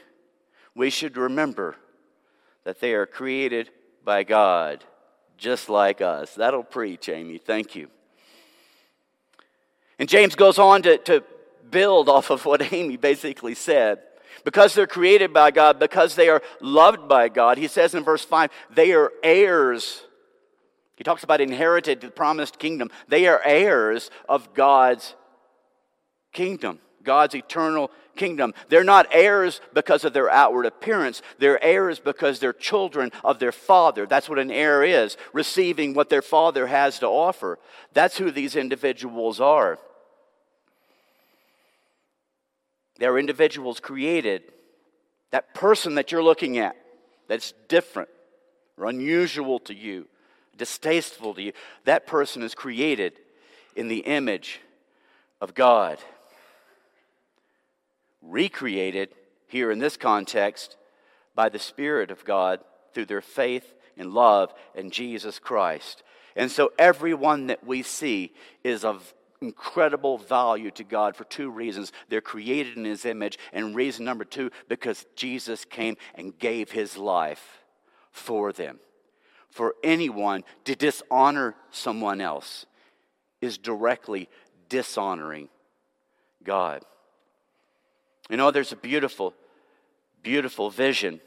we 0.75 0.91
should 0.91 1.17
remember 1.17 1.75
that 2.65 2.81
they 2.81 2.93
are 2.93 3.07
created 3.07 3.71
by 4.05 4.25
God, 4.25 4.85
just 5.39 5.69
like 5.69 6.01
us. 6.01 6.35
That'll 6.35 6.63
preach, 6.63 7.09
Amy. 7.09 7.39
Thank 7.39 7.75
you. 7.75 7.89
And 9.99 10.09
James 10.09 10.35
goes 10.35 10.59
on 10.59 10.83
to, 10.83 10.99
to 10.99 11.25
build 11.71 12.09
off 12.11 12.31
of 12.31 12.45
what 12.45 12.73
Amy 12.73 12.97
basically 12.97 13.55
said. 13.55 14.01
Because 14.45 14.75
they're 14.75 14.87
created 14.87 15.33
by 15.33 15.51
God, 15.51 15.81
because 15.81 16.15
they 16.15 16.29
are 16.29 16.43
loved 16.61 17.09
by 17.09 17.29
God, 17.29 17.59
he 17.59 17.67
says 17.67 17.95
in 17.95 18.05
verse 18.05 18.25
5, 18.25 18.51
they 18.71 18.93
are 18.93 19.11
heirs 19.23 20.05
he 20.99 21.05
talks 21.05 21.23
about 21.23 21.41
inherited 21.41 22.01
the 22.01 22.11
promised 22.11 22.59
kingdom. 22.59 22.91
They 23.07 23.29
are 23.29 23.41
heirs 23.45 24.11
of 24.29 24.53
God's 24.53 25.15
kingdom, 26.33 26.81
God's 27.05 27.37
eternal 27.37 27.93
kingdom. 28.19 28.53
They're 28.69 28.85
not 28.85 29.07
heirs 29.11 29.63
because 29.73 30.05
of 30.05 30.13
their 30.13 30.29
outward 30.29 30.67
appearance. 30.67 31.23
They're 31.39 31.63
heirs 31.65 31.99
because 31.99 32.39
they're 32.39 32.53
children 32.53 33.11
of 33.25 33.39
their 33.39 33.53
father. 33.53 34.05
That's 34.05 34.29
what 34.29 34.39
an 34.39 34.51
heir 34.51 34.85
is, 34.85 35.17
receiving 35.33 35.95
what 35.95 36.11
their 36.11 36.21
father 36.21 36.67
has 36.67 36.99
to 36.99 37.07
offer. 37.07 37.59
That's 37.95 38.19
who 38.19 38.31
these 38.31 38.57
individuals 38.57 39.41
are. 39.41 39.79
They're 42.99 43.17
individuals 43.17 43.81
created. 43.81 44.43
That 45.31 45.55
person 45.55 45.95
that 45.95 46.13
you're 46.13 46.23
looking 46.23 46.59
at 46.59 46.77
that's 47.29 47.55
different 47.69 48.11
or 48.77 48.87
unusual 48.87 49.61
to 49.61 49.75
you 49.75 50.09
distasteful 50.59 51.33
to 51.35 51.43
you, 51.43 51.53
that 51.85 52.07
person 52.07 52.43
is 52.43 52.55
created 52.55 53.15
in 53.75 53.89
the 53.89 54.01
image 54.01 54.61
of 55.41 55.55
God. 55.55 55.99
Recreated, 58.23 59.11
here 59.47 59.71
in 59.71 59.79
this 59.79 59.97
context, 59.97 60.77
by 61.35 61.49
the 61.49 61.59
Spirit 61.59 62.11
of 62.11 62.25
God 62.25 62.61
through 62.93 63.07
their 63.07 63.21
faith 63.21 63.75
and 63.97 64.13
love 64.13 64.53
in 64.75 64.91
Jesus 64.91 65.39
Christ. 65.39 66.03
And 66.37 66.51
so 66.51 66.73
everyone 66.79 67.49
that 67.49 67.65
we 67.65 67.83
see 67.83 68.33
is 68.65 68.85
of 68.85 69.15
incredible 69.41 70.19
value 70.19 70.71
to 70.73 70.85
God 70.85 71.17
for 71.17 71.25
two 71.25 71.51
reasons. 71.51 71.93
They're 72.09 72.21
created 72.21 72.77
in 72.77 72.85
His 72.85 73.05
image, 73.05 73.39
and 73.53 73.75
reason 73.75 74.05
number 74.05 74.25
two, 74.25 74.51
because 74.69 75.07
Jesus 75.15 75.65
came 75.65 75.97
and 76.15 76.39
gave 76.39 76.73
His 76.73 76.97
life 76.97 77.65
for 78.11 78.53
them 78.53 78.81
for 79.51 79.75
anyone 79.83 80.45
to 80.65 80.75
dishonor 80.75 81.55
someone 81.71 82.21
else 82.21 82.67
is 83.41 83.59
directly 83.59 84.29
dishonoring 84.69 85.49
God. 86.45 86.85
You 88.29 88.37
know, 88.37 88.51
there's 88.51 88.73
a 88.73 88.77
beautiful, 88.77 89.35
beautiful 90.23 90.71
vision 90.71 91.21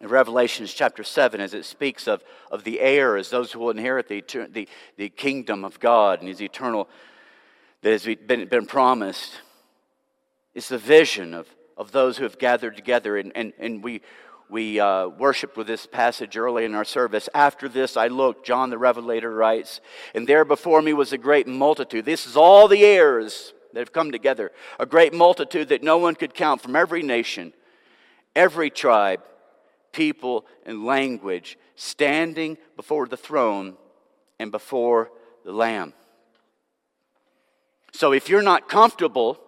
in 0.00 0.08
Revelations 0.08 0.72
chapter 0.72 1.02
7 1.02 1.40
as 1.40 1.52
it 1.52 1.64
speaks 1.64 2.06
of, 2.06 2.22
of 2.50 2.64
the 2.64 2.80
heirs, 2.80 3.28
those 3.28 3.52
who 3.52 3.58
will 3.58 3.70
inherit 3.70 4.08
the, 4.08 4.22
the, 4.50 4.68
the 4.96 5.08
kingdom 5.08 5.64
of 5.64 5.80
God 5.80 6.20
and 6.20 6.28
his 6.28 6.40
eternal, 6.40 6.88
that 7.82 7.90
has 7.90 8.04
been, 8.04 8.46
been 8.46 8.66
promised. 8.66 9.32
It's 10.54 10.68
the 10.68 10.78
vision 10.78 11.34
of, 11.34 11.48
of 11.76 11.92
those 11.92 12.16
who 12.16 12.24
have 12.24 12.38
gathered 12.38 12.76
together, 12.76 13.16
and, 13.16 13.32
and, 13.34 13.52
and 13.58 13.82
we, 13.82 14.02
we 14.48 14.78
uh, 14.78 15.08
worshiped 15.08 15.56
with 15.56 15.66
this 15.66 15.86
passage 15.86 16.36
early 16.36 16.64
in 16.64 16.74
our 16.74 16.84
service. 16.84 17.28
After 17.34 17.68
this, 17.68 17.96
I 17.96 18.06
looked, 18.06 18.46
John 18.46 18.70
the 18.70 18.78
Revelator 18.78 19.34
writes, 19.34 19.80
and 20.14 20.28
there 20.28 20.44
before 20.44 20.82
me 20.82 20.92
was 20.92 21.12
a 21.12 21.18
great 21.18 21.48
multitude. 21.48 22.04
This 22.04 22.26
is 22.26 22.36
all 22.36 22.68
the 22.68 22.84
heirs 22.84 23.52
that 23.72 23.80
have 23.80 23.92
come 23.92 24.12
together, 24.12 24.52
a 24.78 24.86
great 24.86 25.12
multitude 25.12 25.68
that 25.68 25.82
no 25.82 25.98
one 25.98 26.14
could 26.14 26.34
count 26.34 26.60
from 26.60 26.76
every 26.76 27.02
nation, 27.02 27.52
every 28.34 28.70
tribe, 28.70 29.22
people, 29.92 30.46
and 30.64 30.84
language, 30.84 31.58
standing 31.74 32.58
before 32.76 33.06
the 33.06 33.16
throne 33.16 33.76
and 34.38 34.50
before 34.50 35.10
the 35.44 35.52
Lamb. 35.52 35.92
So 37.92 38.12
if 38.12 38.28
you're 38.28 38.42
not 38.42 38.68
comfortable 38.68 39.38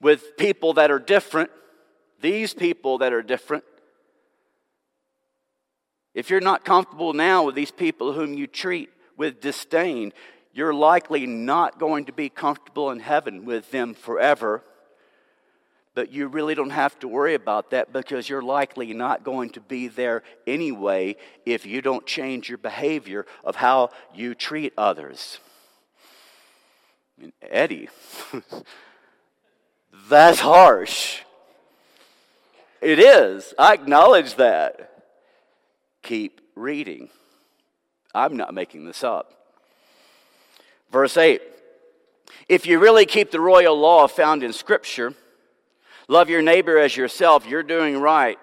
with 0.00 0.36
people 0.36 0.74
that 0.74 0.90
are 0.90 0.98
different, 0.98 1.50
these 2.20 2.52
people 2.52 2.98
that 2.98 3.12
are 3.12 3.22
different, 3.22 3.64
if 6.14 6.30
you're 6.30 6.40
not 6.40 6.64
comfortable 6.64 7.12
now 7.12 7.44
with 7.44 7.54
these 7.54 7.70
people 7.70 8.12
whom 8.12 8.34
you 8.34 8.46
treat 8.46 8.90
with 9.16 9.40
disdain, 9.40 10.12
you're 10.56 10.72
likely 10.72 11.26
not 11.26 11.78
going 11.78 12.06
to 12.06 12.12
be 12.12 12.30
comfortable 12.30 12.90
in 12.90 12.98
heaven 12.98 13.44
with 13.44 13.70
them 13.72 13.92
forever. 13.92 14.62
But 15.94 16.12
you 16.12 16.28
really 16.28 16.54
don't 16.54 16.70
have 16.70 16.98
to 17.00 17.08
worry 17.08 17.34
about 17.34 17.72
that 17.72 17.92
because 17.92 18.26
you're 18.26 18.40
likely 18.40 18.94
not 18.94 19.22
going 19.22 19.50
to 19.50 19.60
be 19.60 19.88
there 19.88 20.22
anyway 20.46 21.16
if 21.44 21.66
you 21.66 21.82
don't 21.82 22.06
change 22.06 22.48
your 22.48 22.56
behavior 22.56 23.26
of 23.44 23.56
how 23.56 23.90
you 24.14 24.34
treat 24.34 24.72
others. 24.78 25.40
I 27.18 27.22
mean, 27.22 27.32
Eddie, 27.42 27.90
that's 30.08 30.40
harsh. 30.40 31.20
It 32.80 32.98
is. 32.98 33.52
I 33.58 33.74
acknowledge 33.74 34.36
that. 34.36 35.04
Keep 36.02 36.40
reading. 36.54 37.10
I'm 38.14 38.38
not 38.38 38.54
making 38.54 38.86
this 38.86 39.04
up. 39.04 39.36
Verse 40.90 41.16
8 41.16 41.42
If 42.48 42.66
you 42.66 42.78
really 42.78 43.06
keep 43.06 43.30
the 43.30 43.40
royal 43.40 43.78
law 43.78 44.06
found 44.06 44.42
in 44.42 44.52
Scripture, 44.52 45.14
love 46.08 46.30
your 46.30 46.42
neighbor 46.42 46.78
as 46.78 46.96
yourself, 46.96 47.46
you're 47.46 47.62
doing 47.62 47.98
right. 47.98 48.38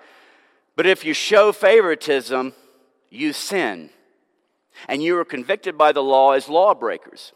But 0.76 0.88
if 0.88 1.06
you 1.06 1.14
show 1.14 1.52
favoritism, 1.52 2.54
you 3.10 3.34
sin, 3.34 3.90
and 4.88 5.04
you 5.04 5.18
are 5.20 5.26
convicted 5.26 5.78
by 5.78 5.92
the 5.92 6.04
law 6.04 6.32
as 6.32 6.50
lawbreakers. 6.50 7.32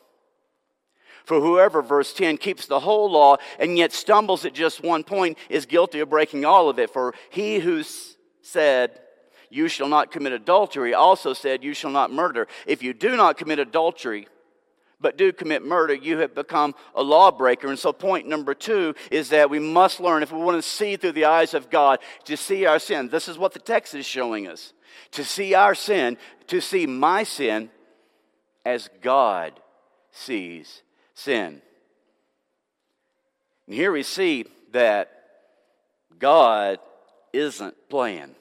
For 1.24 1.42
whoever, 1.42 1.82
verse 1.82 2.14
10, 2.14 2.38
keeps 2.38 2.68
the 2.68 2.80
whole 2.80 3.12
law 3.12 3.36
and 3.60 3.78
yet 3.78 3.92
stumbles 3.92 4.46
at 4.46 4.54
just 4.54 4.82
one 4.82 5.04
point 5.04 5.38
is 5.50 5.66
guilty 5.66 6.00
of 6.00 6.10
breaking 6.10 6.46
all 6.46 6.70
of 6.70 6.80
it. 6.80 6.90
For 6.90 7.14
he 7.30 7.60
who 7.60 7.84
said, 8.42 9.02
You 9.50 9.68
shall 9.68 9.90
not 9.90 10.10
commit 10.10 10.32
adultery, 10.32 10.94
also 10.94 11.34
said, 11.34 11.66
You 11.66 11.74
shall 11.74 11.92
not 11.92 12.14
murder. 12.14 12.48
If 12.66 12.82
you 12.82 12.94
do 12.94 13.18
not 13.18 13.38
commit 13.38 13.60
adultery, 13.60 14.30
but 15.00 15.18
do 15.18 15.32
commit 15.32 15.64
murder, 15.64 15.94
you 15.94 16.18
have 16.20 16.34
become 16.34 16.74
a 16.96 17.04
lawbreaker. 17.04 17.68
And 17.68 17.78
so, 17.78 17.94
point 17.94 18.28
number 18.28 18.54
two 18.54 18.96
is 19.12 19.30
that 19.30 19.50
we 19.50 19.60
must 19.60 20.00
learn, 20.00 20.24
if 20.24 20.32
we 20.32 20.40
want 20.40 20.58
to 20.58 20.68
see 20.68 20.96
through 20.96 21.12
the 21.12 21.26
eyes 21.26 21.54
of 21.54 21.70
God, 21.70 22.00
to 22.26 22.36
see 22.36 22.66
our 22.66 22.80
sin. 22.80 23.10
This 23.10 23.28
is 23.28 23.38
what 23.38 23.54
the 23.54 23.60
text 23.60 23.94
is 23.94 24.06
showing 24.06 24.48
us. 24.48 24.74
To 25.12 25.24
see 25.24 25.54
our 25.54 25.76
sin, 25.76 26.18
to 26.48 26.62
see 26.62 26.88
my 26.88 27.24
sin 27.24 27.70
as 28.66 28.90
God 29.02 29.60
sees 30.12 30.82
sin. 31.14 31.62
And 33.68 33.76
here 33.76 33.92
we 33.92 34.04
see 34.04 34.46
that 34.72 35.12
God 36.18 36.80
isn't 37.34 37.76
playing. 37.90 38.36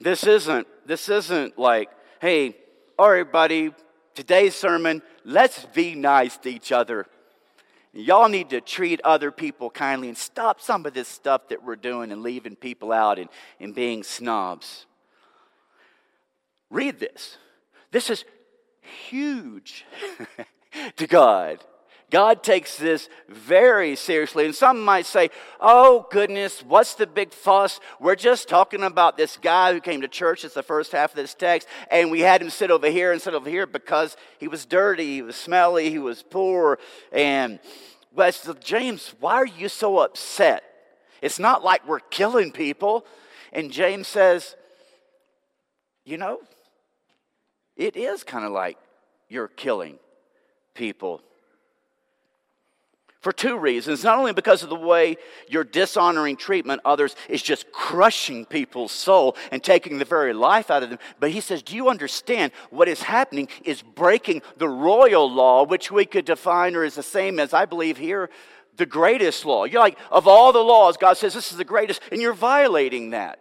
This 0.00 0.24
isn't, 0.24 0.66
this 0.86 1.08
isn't 1.08 1.58
like, 1.58 1.90
hey, 2.20 2.56
all 2.98 3.10
right, 3.10 3.30
buddy, 3.30 3.72
today's 4.14 4.54
sermon, 4.54 5.02
let's 5.24 5.64
be 5.66 5.94
nice 5.94 6.36
to 6.38 6.48
each 6.48 6.72
other. 6.72 7.06
Y'all 7.92 8.28
need 8.28 8.50
to 8.50 8.60
treat 8.60 9.00
other 9.02 9.30
people 9.32 9.68
kindly 9.68 10.08
and 10.08 10.16
stop 10.16 10.60
some 10.60 10.86
of 10.86 10.94
this 10.94 11.08
stuff 11.08 11.48
that 11.48 11.64
we're 11.64 11.76
doing 11.76 12.12
and 12.12 12.22
leaving 12.22 12.54
people 12.54 12.92
out 12.92 13.18
and, 13.18 13.28
and 13.58 13.74
being 13.74 14.02
snobs. 14.02 14.86
Read 16.70 17.00
this. 17.00 17.36
This 17.90 18.10
is 18.10 18.24
huge 19.08 19.84
to 20.96 21.06
God. 21.06 21.64
God 22.10 22.42
takes 22.42 22.76
this 22.76 23.08
very 23.28 23.94
seriously. 23.94 24.44
And 24.44 24.54
some 24.54 24.84
might 24.84 25.06
say, 25.06 25.30
oh, 25.60 26.06
goodness, 26.10 26.62
what's 26.62 26.94
the 26.94 27.06
big 27.06 27.32
fuss? 27.32 27.78
We're 28.00 28.16
just 28.16 28.48
talking 28.48 28.82
about 28.82 29.16
this 29.16 29.36
guy 29.36 29.72
who 29.72 29.80
came 29.80 30.00
to 30.00 30.08
church. 30.08 30.44
It's 30.44 30.54
the 30.54 30.62
first 30.62 30.92
half 30.92 31.12
of 31.12 31.16
this 31.16 31.34
text. 31.34 31.68
And 31.90 32.10
we 32.10 32.20
had 32.20 32.42
him 32.42 32.50
sit 32.50 32.70
over 32.70 32.88
here 32.88 33.12
and 33.12 33.22
sit 33.22 33.34
over 33.34 33.48
here 33.48 33.66
because 33.66 34.16
he 34.38 34.48
was 34.48 34.66
dirty, 34.66 35.14
he 35.14 35.22
was 35.22 35.36
smelly, 35.36 35.90
he 35.90 35.98
was 35.98 36.22
poor. 36.22 36.78
And 37.12 37.60
West 38.12 38.48
James, 38.60 39.14
why 39.20 39.34
are 39.34 39.46
you 39.46 39.68
so 39.68 39.98
upset? 39.98 40.64
It's 41.22 41.38
not 41.38 41.62
like 41.62 41.86
we're 41.86 42.00
killing 42.00 42.50
people. 42.50 43.06
And 43.52 43.70
James 43.70 44.08
says, 44.08 44.56
you 46.04 46.16
know, 46.16 46.40
it 47.76 47.96
is 47.96 48.24
kind 48.24 48.44
of 48.44 48.52
like 48.52 48.78
you're 49.28 49.48
killing 49.48 49.98
people. 50.74 51.22
For 53.20 53.32
two 53.32 53.58
reasons. 53.58 54.02
Not 54.02 54.18
only 54.18 54.32
because 54.32 54.62
of 54.62 54.70
the 54.70 54.76
way 54.76 55.18
your 55.46 55.62
dishonoring 55.62 56.36
treatment 56.36 56.80
others 56.86 57.14
is 57.28 57.42
just 57.42 57.70
crushing 57.70 58.46
people's 58.46 58.92
soul 58.92 59.36
and 59.52 59.62
taking 59.62 59.98
the 59.98 60.06
very 60.06 60.32
life 60.32 60.70
out 60.70 60.82
of 60.82 60.88
them, 60.88 60.98
but 61.18 61.30
he 61.30 61.42
says, 61.42 61.62
Do 61.62 61.76
you 61.76 61.90
understand 61.90 62.52
what 62.70 62.88
is 62.88 63.02
happening 63.02 63.48
is 63.62 63.82
breaking 63.82 64.40
the 64.56 64.70
royal 64.70 65.30
law, 65.30 65.64
which 65.64 65.90
we 65.90 66.06
could 66.06 66.24
define 66.24 66.74
or 66.74 66.82
is 66.82 66.94
the 66.94 67.02
same 67.02 67.38
as 67.38 67.52
I 67.52 67.66
believe 67.66 67.98
here, 67.98 68.30
the 68.76 68.86
greatest 68.86 69.44
law. 69.44 69.64
You're 69.64 69.82
like, 69.82 69.98
of 70.10 70.26
all 70.26 70.54
the 70.54 70.60
laws, 70.60 70.96
God 70.96 71.18
says 71.18 71.34
this 71.34 71.52
is 71.52 71.58
the 71.58 71.64
greatest, 71.64 72.00
and 72.10 72.22
you're 72.22 72.32
violating 72.32 73.10
that. 73.10 73.38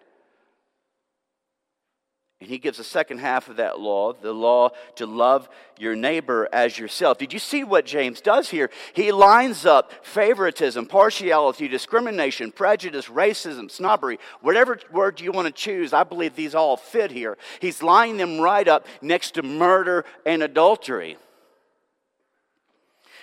And 2.41 2.49
he 2.49 2.57
gives 2.57 2.77
the 2.77 2.85
second 2.85 3.17
half 3.17 3.49
of 3.49 3.57
that 3.57 3.81
law, 3.81 4.13
the 4.13 4.31
law 4.31 4.69
to 4.95 5.05
love 5.05 5.49
your 5.77 5.93
neighbor 5.93 6.47
as 6.53 6.79
yourself. 6.79 7.17
Did 7.17 7.33
you 7.33 7.39
see 7.39 7.65
what 7.65 7.85
James 7.85 8.21
does 8.21 8.49
here? 8.49 8.69
He 8.93 9.11
lines 9.11 9.65
up 9.65 9.91
favoritism, 10.05 10.85
partiality, 10.85 11.67
discrimination, 11.67 12.53
prejudice, 12.53 13.07
racism, 13.07 13.69
snobbery, 13.69 14.19
whatever 14.39 14.79
word 14.89 15.19
you 15.19 15.33
want 15.33 15.47
to 15.47 15.51
choose. 15.51 15.91
I 15.91 16.05
believe 16.05 16.35
these 16.35 16.55
all 16.55 16.77
fit 16.77 17.11
here. 17.11 17.37
He's 17.59 17.83
lining 17.83 18.15
them 18.15 18.39
right 18.39 18.67
up 18.67 18.87
next 19.01 19.31
to 19.31 19.43
murder 19.43 20.05
and 20.25 20.41
adultery. 20.41 21.17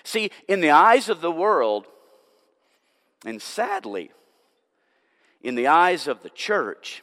See, 0.05 0.31
in 0.46 0.61
the 0.61 0.70
eyes 0.70 1.09
of 1.09 1.22
the 1.22 1.33
world, 1.33 1.87
and 3.24 3.40
sadly, 3.40 4.11
in 5.42 5.55
the 5.55 5.68
eyes 5.68 6.07
of 6.07 6.22
the 6.22 6.31
church, 6.31 7.02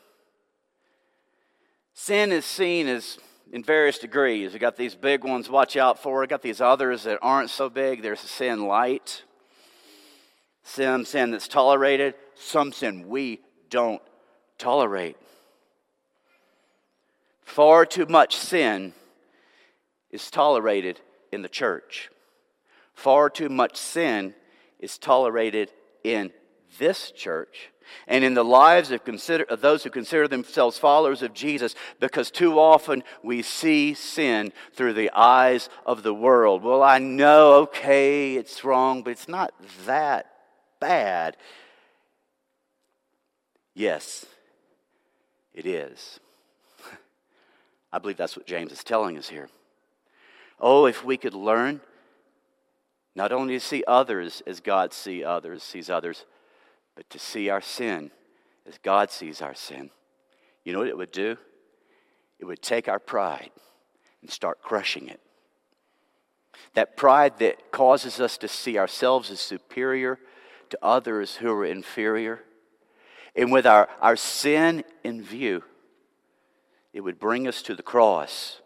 Sin 2.05 2.33
is 2.33 2.43
seen 2.43 2.89
as 2.89 3.17
in 3.53 3.63
various 3.63 3.97
degrees. 3.97 4.51
We 4.51 4.59
got 4.59 4.75
these 4.75 4.93
big 4.93 5.23
ones, 5.23 5.49
watch 5.49 5.77
out 5.77 6.03
for. 6.03 6.19
We 6.19 6.27
got 6.27 6.41
these 6.41 6.59
others 6.59 7.03
that 7.03 7.17
aren't 7.21 7.49
so 7.49 7.69
big. 7.69 8.01
There's 8.01 8.21
a 8.25 8.27
sin 8.27 8.67
light, 8.67 9.23
some 10.63 11.05
sin 11.05 11.31
that's 11.31 11.47
tolerated, 11.47 12.15
some 12.35 12.73
sin 12.73 13.07
we 13.07 13.39
don't 13.69 14.01
tolerate. 14.57 15.15
Far 17.45 17.85
too 17.85 18.07
much 18.07 18.35
sin 18.35 18.91
is 20.11 20.29
tolerated 20.29 20.99
in 21.31 21.41
the 21.41 21.47
church. 21.47 22.09
Far 22.95 23.29
too 23.29 23.47
much 23.47 23.77
sin 23.77 24.33
is 24.77 24.97
tolerated 24.97 25.71
in 26.03 26.33
this 26.79 27.11
church 27.11 27.69
and 28.07 28.23
in 28.23 28.33
the 28.33 28.43
lives 28.43 28.91
of, 28.91 29.03
consider, 29.03 29.43
of, 29.45 29.61
those 29.61 29.83
who 29.83 29.89
consider 29.89 30.27
themselves 30.27 30.77
followers 30.77 31.21
of 31.21 31.33
Jesus 31.33 31.75
because 31.99 32.31
too 32.31 32.59
often 32.59 33.03
we 33.21 33.41
see 33.41 33.93
sin 33.93 34.51
through 34.73 34.93
the 34.93 35.11
eyes 35.13 35.69
of 35.85 36.03
the 36.03 36.13
world. 36.13 36.63
Well, 36.63 36.83
I 36.83 36.99
know, 36.99 37.53
okay, 37.63 38.35
it's 38.35 38.63
wrong, 38.63 39.03
but 39.03 39.11
it's 39.11 39.27
not 39.27 39.53
that 39.85 40.27
bad. 40.79 41.37
Yes, 43.73 44.25
it 45.53 45.65
is. 45.65 46.19
I 47.93 47.99
believe 47.99 48.17
that's 48.17 48.37
what 48.37 48.45
James 48.45 48.71
is 48.71 48.83
telling 48.83 49.17
us 49.17 49.29
here. 49.29 49.49
Oh, 50.59 50.85
if 50.85 51.03
we 51.03 51.17
could 51.17 51.33
learn 51.33 51.81
not 53.15 53.31
only 53.31 53.55
to 53.55 53.59
see 53.59 53.83
others 53.87 54.41
as 54.47 54.59
God 54.59 54.93
see 54.93 55.23
others, 55.23 55.61
sees 55.61 55.89
others, 55.89 56.25
but 56.95 57.09
to 57.09 57.19
see 57.19 57.49
our 57.49 57.61
sin 57.61 58.11
as 58.67 58.77
God 58.77 59.11
sees 59.11 59.41
our 59.41 59.55
sin. 59.55 59.89
You 60.63 60.73
know 60.73 60.79
what 60.79 60.87
it 60.87 60.97
would 60.97 61.11
do? 61.11 61.37
It 62.39 62.45
would 62.45 62.61
take 62.61 62.87
our 62.87 62.99
pride 62.99 63.51
and 64.21 64.29
start 64.29 64.61
crushing 64.61 65.07
it. 65.07 65.19
That 66.75 66.95
pride 66.95 67.39
that 67.39 67.71
causes 67.71 68.19
us 68.19 68.37
to 68.39 68.47
see 68.47 68.77
ourselves 68.77 69.31
as 69.31 69.39
superior 69.39 70.19
to 70.69 70.79
others 70.81 71.35
who 71.35 71.51
are 71.51 71.65
inferior. 71.65 72.41
And 73.35 73.51
with 73.51 73.65
our, 73.65 73.89
our 74.01 74.15
sin 74.15 74.83
in 75.03 75.21
view, 75.21 75.63
it 76.93 77.01
would 77.01 77.19
bring 77.19 77.47
us 77.47 77.61
to 77.63 77.75
the 77.75 77.83
cross 77.83 78.61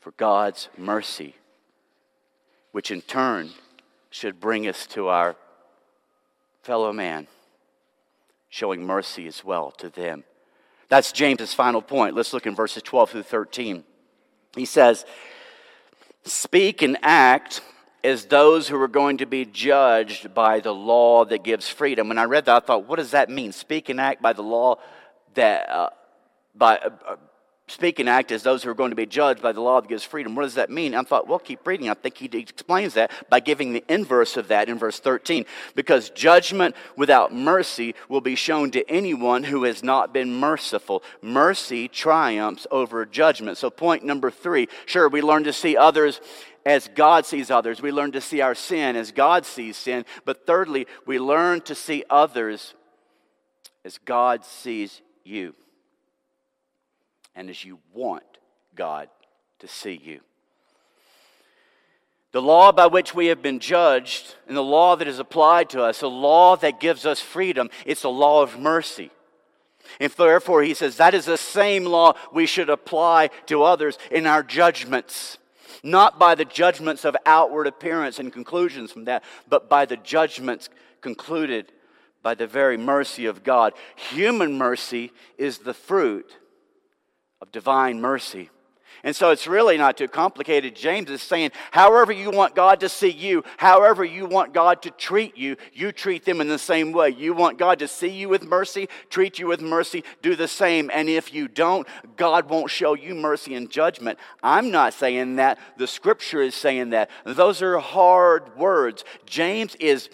for 0.00 0.12
God's 0.12 0.68
mercy, 0.76 1.34
which 2.72 2.90
in 2.90 3.02
turn 3.02 3.50
should 4.10 4.40
bring 4.40 4.66
us 4.66 4.86
to 4.88 5.08
our 5.08 5.36
fellow 6.70 6.92
man, 6.92 7.26
showing 8.48 8.86
mercy 8.86 9.26
as 9.26 9.44
well 9.44 9.72
to 9.72 9.88
them. 9.88 10.22
That's 10.88 11.10
James's 11.10 11.52
final 11.52 11.82
point. 11.82 12.14
Let's 12.14 12.32
look 12.32 12.46
in 12.46 12.54
verses 12.54 12.84
12 12.84 13.10
through 13.10 13.22
13. 13.24 13.82
He 14.54 14.64
says, 14.64 15.04
Speak 16.22 16.82
and 16.82 16.96
act 17.02 17.60
as 18.04 18.26
those 18.26 18.68
who 18.68 18.80
are 18.80 18.86
going 18.86 19.16
to 19.16 19.26
be 19.26 19.44
judged 19.46 20.32
by 20.32 20.60
the 20.60 20.72
law 20.72 21.24
that 21.24 21.42
gives 21.42 21.68
freedom. 21.68 22.06
When 22.06 22.18
I 22.18 22.24
read 22.26 22.44
that, 22.44 22.62
I 22.62 22.64
thought, 22.64 22.86
what 22.86 23.00
does 23.00 23.10
that 23.10 23.28
mean? 23.28 23.50
Speak 23.50 23.88
and 23.88 24.00
act 24.00 24.22
by 24.22 24.32
the 24.32 24.44
law 24.44 24.76
that, 25.34 25.68
uh, 25.68 25.90
by, 26.54 26.76
uh, 26.76 27.16
speak 27.70 27.98
and 27.98 28.08
act 28.08 28.32
as 28.32 28.42
those 28.42 28.62
who 28.62 28.70
are 28.70 28.74
going 28.74 28.90
to 28.90 28.96
be 28.96 29.06
judged 29.06 29.40
by 29.40 29.52
the 29.52 29.60
law 29.60 29.80
that 29.80 29.88
gives 29.88 30.04
freedom. 30.04 30.34
What 30.34 30.42
does 30.42 30.54
that 30.54 30.70
mean? 30.70 30.94
I 30.94 31.02
thought, 31.02 31.28
well, 31.28 31.38
keep 31.38 31.66
reading. 31.66 31.88
I 31.88 31.94
think 31.94 32.18
he 32.18 32.26
explains 32.38 32.94
that 32.94 33.10
by 33.30 33.40
giving 33.40 33.72
the 33.72 33.84
inverse 33.88 34.36
of 34.36 34.48
that 34.48 34.68
in 34.68 34.78
verse 34.78 34.98
13. 34.98 35.44
Because 35.74 36.10
judgment 36.10 36.74
without 36.96 37.32
mercy 37.34 37.94
will 38.08 38.20
be 38.20 38.34
shown 38.34 38.70
to 38.72 38.88
anyone 38.90 39.44
who 39.44 39.64
has 39.64 39.82
not 39.82 40.12
been 40.12 40.34
merciful. 40.34 41.02
Mercy 41.22 41.88
triumphs 41.88 42.66
over 42.70 43.06
judgment. 43.06 43.56
So, 43.56 43.70
point 43.70 44.04
number 44.04 44.30
three 44.30 44.68
sure, 44.86 45.08
we 45.08 45.22
learn 45.22 45.44
to 45.44 45.52
see 45.52 45.76
others 45.76 46.20
as 46.66 46.88
God 46.94 47.24
sees 47.24 47.50
others. 47.50 47.80
We 47.80 47.92
learn 47.92 48.12
to 48.12 48.20
see 48.20 48.40
our 48.40 48.54
sin 48.54 48.96
as 48.96 49.12
God 49.12 49.46
sees 49.46 49.76
sin. 49.76 50.04
But 50.24 50.46
thirdly, 50.46 50.86
we 51.06 51.18
learn 51.18 51.62
to 51.62 51.74
see 51.74 52.04
others 52.10 52.74
as 53.84 53.96
God 53.98 54.44
sees 54.44 55.00
you 55.24 55.54
and 57.34 57.50
as 57.50 57.64
you 57.64 57.78
want 57.92 58.24
God 58.74 59.08
to 59.60 59.68
see 59.68 60.00
you. 60.02 60.20
The 62.32 62.42
law 62.42 62.70
by 62.70 62.86
which 62.86 63.14
we 63.14 63.26
have 63.26 63.42
been 63.42 63.58
judged 63.58 64.36
and 64.46 64.56
the 64.56 64.62
law 64.62 64.94
that 64.96 65.08
is 65.08 65.18
applied 65.18 65.70
to 65.70 65.82
us, 65.82 66.02
a 66.02 66.08
law 66.08 66.56
that 66.56 66.78
gives 66.78 67.04
us 67.04 67.20
freedom, 67.20 67.70
it's 67.84 68.04
a 68.04 68.08
law 68.08 68.42
of 68.42 68.58
mercy. 68.58 69.10
And 69.98 70.12
therefore, 70.12 70.62
he 70.62 70.74
says 70.74 70.96
that 70.96 71.14
is 71.14 71.24
the 71.24 71.36
same 71.36 71.84
law 71.84 72.14
we 72.32 72.46
should 72.46 72.70
apply 72.70 73.30
to 73.46 73.64
others 73.64 73.98
in 74.10 74.26
our 74.26 74.44
judgments. 74.44 75.38
Not 75.82 76.18
by 76.18 76.34
the 76.34 76.44
judgments 76.44 77.04
of 77.04 77.16
outward 77.26 77.66
appearance 77.66 78.18
and 78.18 78.32
conclusions 78.32 78.92
from 78.92 79.06
that, 79.06 79.24
but 79.48 79.68
by 79.68 79.86
the 79.86 79.96
judgments 79.96 80.68
concluded 81.00 81.72
by 82.22 82.34
the 82.34 82.46
very 82.46 82.76
mercy 82.76 83.26
of 83.26 83.42
God. 83.42 83.72
Human 84.10 84.56
mercy 84.56 85.10
is 85.38 85.58
the 85.58 85.74
fruit 85.74 86.36
of 87.40 87.52
divine 87.52 88.00
mercy. 88.00 88.50
And 89.02 89.16
so 89.16 89.30
it's 89.30 89.46
really 89.46 89.78
not 89.78 89.96
too 89.96 90.08
complicated. 90.08 90.76
James 90.76 91.08
is 91.10 91.22
saying, 91.22 91.52
however 91.70 92.12
you 92.12 92.30
want 92.30 92.54
God 92.54 92.80
to 92.80 92.88
see 92.88 93.08
you, 93.08 93.42
however 93.56 94.04
you 94.04 94.26
want 94.26 94.52
God 94.52 94.82
to 94.82 94.90
treat 94.90 95.38
you, 95.38 95.56
you 95.72 95.90
treat 95.90 96.26
them 96.26 96.40
in 96.40 96.48
the 96.48 96.58
same 96.58 96.92
way. 96.92 97.08
You 97.08 97.32
want 97.32 97.56
God 97.56 97.78
to 97.78 97.88
see 97.88 98.10
you 98.10 98.28
with 98.28 98.44
mercy, 98.44 98.90
treat 99.08 99.38
you 99.38 99.46
with 99.46 99.62
mercy, 99.62 100.04
do 100.20 100.36
the 100.36 100.48
same. 100.48 100.90
And 100.92 101.08
if 101.08 101.32
you 101.32 101.48
don't, 101.48 101.88
God 102.16 102.50
won't 102.50 102.70
show 102.70 102.94
you 102.94 103.14
mercy 103.14 103.54
and 103.54 103.70
judgment. 103.70 104.18
I'm 104.42 104.70
not 104.70 104.92
saying 104.92 105.36
that. 105.36 105.58
The 105.78 105.86
scripture 105.86 106.42
is 106.42 106.54
saying 106.54 106.90
that. 106.90 107.10
Those 107.24 107.62
are 107.62 107.78
hard 107.78 108.54
words. 108.58 109.04
James 109.24 109.76
is 109.76 110.10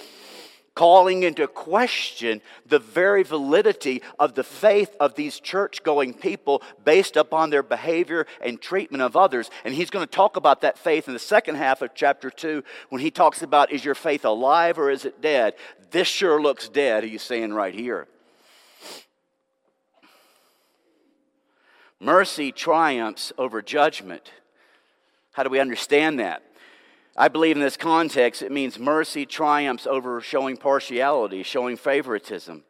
calling 0.76 1.24
into 1.24 1.48
question 1.48 2.40
the 2.66 2.78
very 2.78 3.24
validity 3.24 4.02
of 4.20 4.34
the 4.34 4.44
faith 4.44 4.94
of 5.00 5.14
these 5.14 5.40
church 5.40 5.82
going 5.82 6.14
people 6.14 6.62
based 6.84 7.16
upon 7.16 7.50
their 7.50 7.62
behavior 7.62 8.26
and 8.42 8.60
treatment 8.60 9.02
of 9.02 9.16
others. 9.16 9.50
And 9.64 9.74
he's 9.74 9.90
going 9.90 10.06
to 10.06 10.10
talk 10.10 10.36
about 10.36 10.60
that 10.60 10.78
faith 10.78 11.08
in 11.08 11.14
the 11.14 11.18
second 11.18 11.56
half 11.56 11.82
of 11.82 11.94
chapter 11.94 12.30
2 12.30 12.62
when 12.90 13.00
he 13.00 13.10
talks 13.10 13.42
about 13.42 13.72
is 13.72 13.84
your 13.84 13.96
faith 13.96 14.24
alive 14.24 14.78
or 14.78 14.90
is 14.90 15.04
it 15.04 15.20
dead? 15.20 15.54
This 15.90 16.06
sure 16.06 16.40
looks 16.40 16.68
dead, 16.68 17.02
he's 17.02 17.22
saying 17.22 17.54
right 17.54 17.74
here. 17.74 18.06
Mercy 21.98 22.52
triumphs 22.52 23.32
over 23.38 23.62
judgment. 23.62 24.30
How 25.32 25.42
do 25.42 25.48
we 25.48 25.58
understand 25.58 26.20
that? 26.20 26.42
I 27.18 27.28
believe 27.28 27.56
in 27.56 27.62
this 27.62 27.76
context, 27.76 28.42
it 28.42 28.52
means 28.52 28.78
mercy 28.78 29.24
triumphs 29.24 29.86
over 29.86 30.20
showing 30.20 30.56
partiality, 30.56 31.42
showing 31.42 31.76
favoritism. 31.76 32.62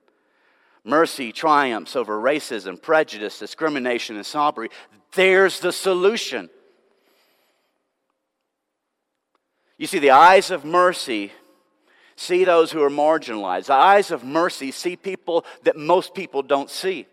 Mercy 0.85 1.32
triumphs 1.32 1.96
over 1.96 2.20
racism, 2.20 2.80
prejudice, 2.80 3.40
discrimination, 3.40 4.14
and 4.14 4.24
snobbery. 4.24 4.68
There's 5.14 5.59
the 5.59 5.72
solution. 5.72 6.48
You 9.78 9.88
see, 9.88 9.98
the 9.98 10.11
eyes 10.11 10.52
of 10.52 10.64
mercy 10.64 11.32
see 12.14 12.44
those 12.44 12.70
who 12.70 12.82
are 12.82 12.90
marginalized. 12.90 13.66
The 13.66 13.74
eyes 13.74 14.12
of 14.12 14.22
mercy 14.22 14.70
see 14.70 14.94
people 14.94 15.44
that 15.64 15.76
most 15.76 16.14
people 16.14 16.42
don't 16.42 16.70
see. 16.70 17.06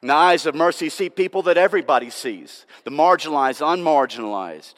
And 0.00 0.10
the 0.10 0.14
eyes 0.14 0.46
of 0.46 0.54
mercy 0.54 0.88
see 0.88 1.10
people 1.10 1.42
that 1.42 1.58
everybody 1.58 2.10
sees 2.10 2.64
the 2.84 2.90
marginalized, 2.90 3.60
unmarginalized. 3.60 4.74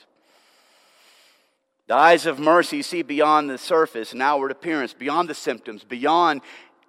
The 1.90 1.96
eyes 1.96 2.24
of 2.24 2.38
mercy 2.38 2.82
see 2.82 3.02
beyond 3.02 3.50
the 3.50 3.58
surface 3.58 4.12
and 4.12 4.22
outward 4.22 4.52
appearance, 4.52 4.94
beyond 4.94 5.28
the 5.28 5.34
symptoms, 5.34 5.82
beyond 5.82 6.40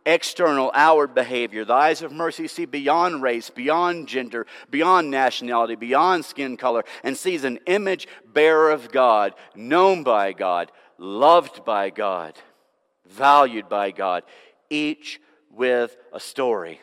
external 0.05 0.69
outward 0.75 1.15
behavior. 1.15 1.65
The 1.65 1.73
eyes 1.73 2.03
of 2.03 2.11
mercy 2.11 2.47
see 2.47 2.65
beyond 2.65 3.23
race, 3.23 3.49
beyond 3.49 4.07
gender, 4.07 4.45
beyond 4.69 5.09
nationality, 5.09 5.73
beyond 5.73 6.23
skin 6.23 6.55
color, 6.55 6.83
and 7.03 7.17
sees 7.17 7.43
an 7.43 7.57
image 7.65 8.07
bearer 8.31 8.69
of 8.69 8.91
God, 8.91 9.33
known 9.55 10.03
by 10.03 10.33
God, 10.33 10.71
loved 10.99 11.65
by 11.65 11.89
God, 11.89 12.35
valued 13.09 13.67
by 13.67 13.89
God, 13.89 14.21
each 14.69 15.19
with 15.49 15.97
a 16.13 16.19
story. 16.19 16.79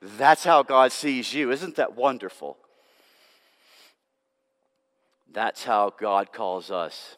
That's 0.00 0.42
how 0.42 0.64
God 0.64 0.90
sees 0.90 1.32
you. 1.32 1.52
Isn't 1.52 1.76
that 1.76 1.94
wonderful? 1.94 2.58
That's 5.32 5.64
how 5.64 5.94
God 5.98 6.30
calls 6.30 6.70
us 6.70 7.16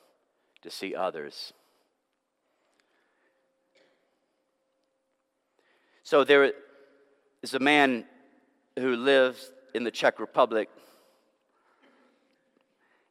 to 0.62 0.70
see 0.70 0.94
others. 0.94 1.52
So 6.04 6.22
there 6.22 6.52
is 7.42 7.54
a 7.54 7.58
man 7.58 8.04
who 8.78 8.94
lives 8.94 9.50
in 9.74 9.82
the 9.82 9.90
Czech 9.90 10.20
Republic, 10.20 10.68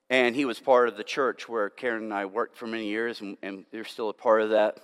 and 0.10 0.36
he 0.36 0.46
was 0.46 0.60
part 0.60 0.88
of 0.88 0.96
the 0.96 1.04
church 1.04 1.50
where 1.50 1.70
Karen 1.70 2.04
and 2.04 2.14
I 2.14 2.26
worked 2.26 2.56
for 2.56 2.68
many 2.68 2.88
years, 2.88 3.20
and, 3.20 3.36
and 3.42 3.66
they're 3.72 3.84
still 3.84 4.10
a 4.10 4.14
part 4.14 4.42
of 4.42 4.52
that. 4.52 4.78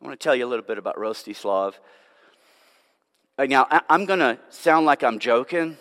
I 0.00 0.04
want 0.04 0.18
to 0.18 0.22
tell 0.22 0.36
you 0.36 0.46
a 0.46 0.48
little 0.48 0.64
bit 0.64 0.78
about 0.78 0.96
Rostislav. 0.96 1.74
Now, 3.36 3.66
I'm 3.88 4.04
going 4.04 4.20
to 4.20 4.38
sound 4.50 4.86
like 4.86 5.02
I'm 5.02 5.18
joking, 5.18 5.76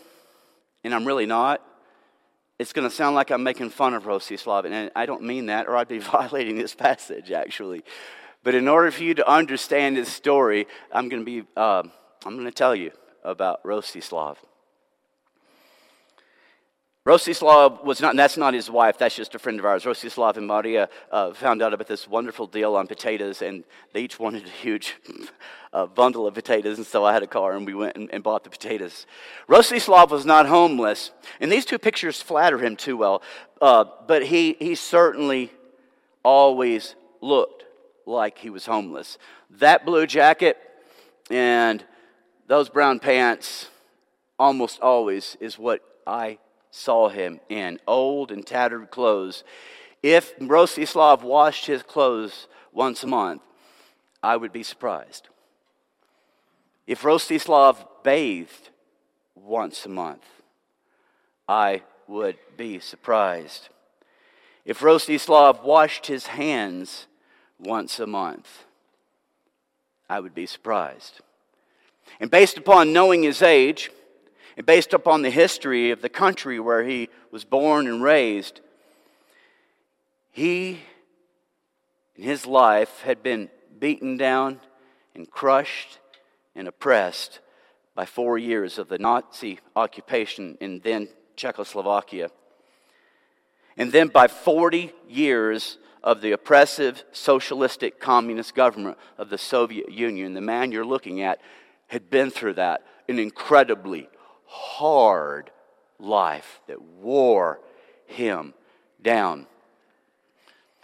and 0.84 0.96
I'm 0.96 1.06
really 1.06 1.28
not 1.28 1.62
it's 2.60 2.74
going 2.74 2.88
to 2.88 2.96
sound 2.96 3.16
like 3.16 3.32
I'm 3.32 3.44
making 3.44 3.70
fun 3.70 3.94
of 3.94 4.04
Rostislav, 4.04 4.66
and 4.66 4.92
I 4.96 5.06
don't 5.06 5.24
mean 5.24 5.48
that, 5.48 5.68
or 5.68 5.76
I'd 5.76 5.88
be 5.88 6.00
violating 6.18 6.58
this 6.58 6.76
passage, 6.76 7.32
actually. 7.32 7.84
But 8.44 8.56
in 8.56 8.68
order 8.68 8.92
for 8.92 9.04
you 9.04 9.14
to 9.16 9.30
understand 9.30 9.98
this 9.98 10.10
story, 10.10 10.68
I'm 10.92 11.10
going 11.10 11.22
to 11.22 11.26
be, 11.26 11.48
uh, 11.56 11.84
I'm 12.26 12.34
going 12.34 12.46
to 12.46 12.52
tell 12.52 12.76
you 12.76 12.92
about 13.24 13.64
Rostislav. 13.64 14.38
Rostislav 17.06 17.84
was 17.84 18.00
not, 18.00 18.16
that's 18.16 18.38
not 18.38 18.54
his 18.54 18.72
wife, 18.72 18.98
that's 18.98 19.16
just 19.16 19.36
a 19.36 19.40
friend 19.40 19.60
of 19.60 19.66
ours. 19.66 19.84
Rostislav 19.84 20.38
and 20.38 20.48
Maria 20.48 20.88
uh, 21.12 21.34
found 21.34 21.62
out 21.62 21.74
about 21.74 21.88
this 21.88 22.08
wonderful 22.08 22.48
deal 22.48 22.78
on 22.78 22.88
potatoes, 22.88 23.42
and 23.42 23.66
they 23.92 24.04
each 24.04 24.20
wanted 24.20 24.46
a 24.46 24.50
huge 24.50 24.96
uh, 25.74 25.86
bundle 25.86 26.26
of 26.26 26.34
potatoes, 26.34 26.78
and 26.78 26.88
so 26.88 27.04
I 27.04 27.12
had 27.12 27.22
a 27.22 27.28
car, 27.28 27.58
and 27.58 27.66
we 27.66 27.74
went 27.74 27.98
and, 27.98 28.10
and 28.14 28.24
bought 28.24 28.46
the 28.46 28.50
potatoes. 28.50 29.06
Rostislav 29.50 30.12
was 30.12 30.26
not 30.26 30.46
homeless, 30.46 31.12
and 31.42 31.52
these 31.52 31.66
two 31.66 31.78
pictures 31.78 32.22
flatter 32.22 32.58
him 32.58 32.78
too 32.78 32.96
well, 32.96 33.22
uh, 33.62 33.84
but 34.08 34.26
he, 34.28 34.56
he 34.60 34.74
certainly 34.74 35.52
always 36.24 36.96
looked 37.20 37.66
like 38.06 38.38
he 38.38 38.50
was 38.50 38.66
homeless. 38.66 39.18
That 39.50 39.86
blue 39.86 40.08
jacket 40.08 40.58
and 41.30 41.84
those 42.48 42.70
brown 42.70 43.00
pants 43.00 43.68
almost 44.40 44.80
always 44.80 45.36
is 45.42 45.60
what 45.60 45.82
I 46.08 46.38
saw 46.76 47.08
him 47.08 47.40
in 47.50 47.80
old 47.86 48.32
and 48.32 48.46
tattered 48.46 48.90
clothes. 48.90 49.44
If 50.02 50.36
Rostislav 50.40 51.22
washed 51.22 51.68
his 51.68 51.84
clothes 51.84 52.48
once 52.72 53.04
a 53.04 53.08
month, 53.08 53.44
I 54.24 54.36
would 54.36 54.52
be 54.52 54.64
surprised. 54.64 55.30
If 56.88 57.04
Rostislav 57.04 57.78
bathed 58.02 58.72
once 59.36 59.86
a 59.86 59.90
month, 59.90 60.26
I 61.48 61.84
would 62.08 62.38
be 62.58 62.80
surprised. 62.80 63.70
If 64.66 64.80
Rostislav 64.80 65.64
washed 65.64 66.08
his 66.08 66.26
hands 66.26 67.06
once 67.60 68.00
a 68.00 68.08
month, 68.08 68.66
I 70.10 70.20
would 70.20 70.34
be 70.34 70.48
surprised. 70.48 71.22
And 72.20 72.32
based 72.32 72.58
upon 72.58 72.94
knowing 72.94 73.22
his 73.22 73.44
age, 73.44 73.92
and 74.58 74.66
based 74.66 74.94
upon 74.94 75.22
the 75.22 75.30
history 75.30 75.92
of 75.92 76.02
the 76.02 76.10
country 76.10 76.60
where 76.60 76.84
he 76.84 77.10
was 77.32 77.44
born 77.44 77.88
and 77.88 78.04
raised, 78.04 78.62
he 80.32 80.80
in 82.16 82.24
his 82.24 82.46
life 82.46 83.02
had 83.02 83.24
been 83.24 83.50
beaten 83.80 84.18
down 84.18 84.60
and 85.16 85.30
crushed 85.30 86.00
and 86.56 86.68
oppressed 86.68 87.40
by 87.96 88.06
four 88.06 88.38
years 88.38 88.78
of 88.78 88.90
the 88.90 88.98
Nazi 88.98 89.60
occupation 89.76 90.58
in 90.60 90.80
then 90.80 91.08
Czechoslovakia. 91.36 92.30
And 93.78 93.92
then 93.92 94.08
by 94.08 94.28
40 94.28 94.92
years 95.10 95.78
of 96.04 96.22
the 96.22 96.34
oppressive 96.34 97.04
socialistic 97.12 98.00
communist 98.00 98.54
government 98.54 98.98
of 99.18 99.30
the 99.30 99.38
Soviet 99.38 99.92
Union. 99.92 100.34
The 100.34 100.42
man 100.42 100.72
you're 100.72 100.86
looking 100.86 101.22
at 101.22 101.40
had 101.88 102.10
been 102.10 102.30
through 102.30 102.56
that, 102.56 102.84
an 103.08 103.20
incredibly 103.20 104.10
hard 104.54 105.50
life 106.00 106.62
that 106.68 106.80
wore 106.80 107.60
him 108.06 108.54
down. 109.02 109.48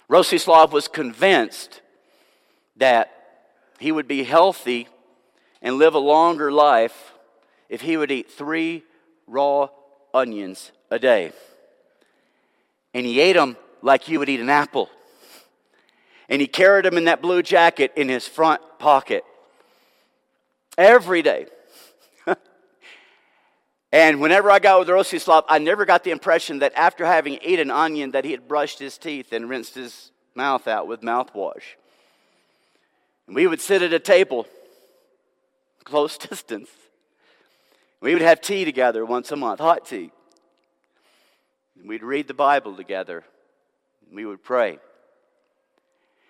Rostislav 0.09 0.71
was 0.71 0.87
convinced 0.87 1.81
that 2.77 3.11
he 3.77 3.91
would 3.91 4.07
be 4.07 4.23
healthy 4.23 4.87
and 5.61 5.77
live 5.77 5.93
a 5.93 5.99
longer 5.99 6.51
life 6.51 7.13
if 7.69 7.81
he 7.81 7.95
would 7.95 8.09
eat 8.09 8.31
three 8.31 8.83
raw 9.27 9.69
onions 10.13 10.71
a 10.89 10.97
day. 10.97 11.31
And 12.95 13.05
he 13.05 13.19
ate 13.19 13.35
them 13.35 13.55
like 13.83 14.07
you 14.07 14.17
would 14.17 14.29
eat 14.29 14.39
an 14.39 14.49
apple. 14.49 14.89
And 16.27 16.41
he 16.41 16.47
carried 16.47 16.85
them 16.85 16.97
in 16.97 17.05
that 17.05 17.21
blue 17.21 17.43
jacket 17.43 17.93
in 17.95 18.09
his 18.09 18.27
front 18.27 18.61
pocket 18.79 19.23
every 20.75 21.21
day. 21.21 21.45
And 23.91 24.21
whenever 24.21 24.51
I 24.51 24.59
got 24.59 24.79
with 24.79 24.87
Rostislav, 24.87 25.45
I 25.49 25.57
never 25.57 25.85
got 25.85 26.03
the 26.03 26.11
impression 26.11 26.59
that 26.59 26.73
after 26.75 27.05
having 27.05 27.39
eaten 27.41 27.69
an 27.69 27.71
onion 27.71 28.11
that 28.11 28.23
he 28.23 28.31
had 28.31 28.47
brushed 28.47 28.77
his 28.77 28.97
teeth 28.97 29.33
and 29.33 29.49
rinsed 29.49 29.75
his 29.75 30.11
mouth 30.35 30.67
out 30.67 30.87
with 30.87 31.01
mouthwash. 31.01 31.63
And 33.25 33.35
we 33.35 33.47
would 33.47 33.61
sit 33.61 33.81
at 33.81 33.93
a 33.93 33.99
table, 33.99 34.47
close 35.83 36.17
distance. 36.29 36.69
We 38.01 38.13
would 38.13 38.21
have 38.21 38.41
tea 38.41 38.63
together 38.63 39.05
once 39.05 39.31
a 39.31 39.35
month, 39.35 39.59
hot 39.59 39.87
tea. 39.87 40.11
And 41.79 41.89
we'd 41.89 42.03
read 42.03 42.27
the 42.27 42.33
Bible 42.33 42.75
together. 42.75 43.23
And 44.07 44.15
we 44.15 44.25
would 44.25 44.43
pray. 44.43 44.79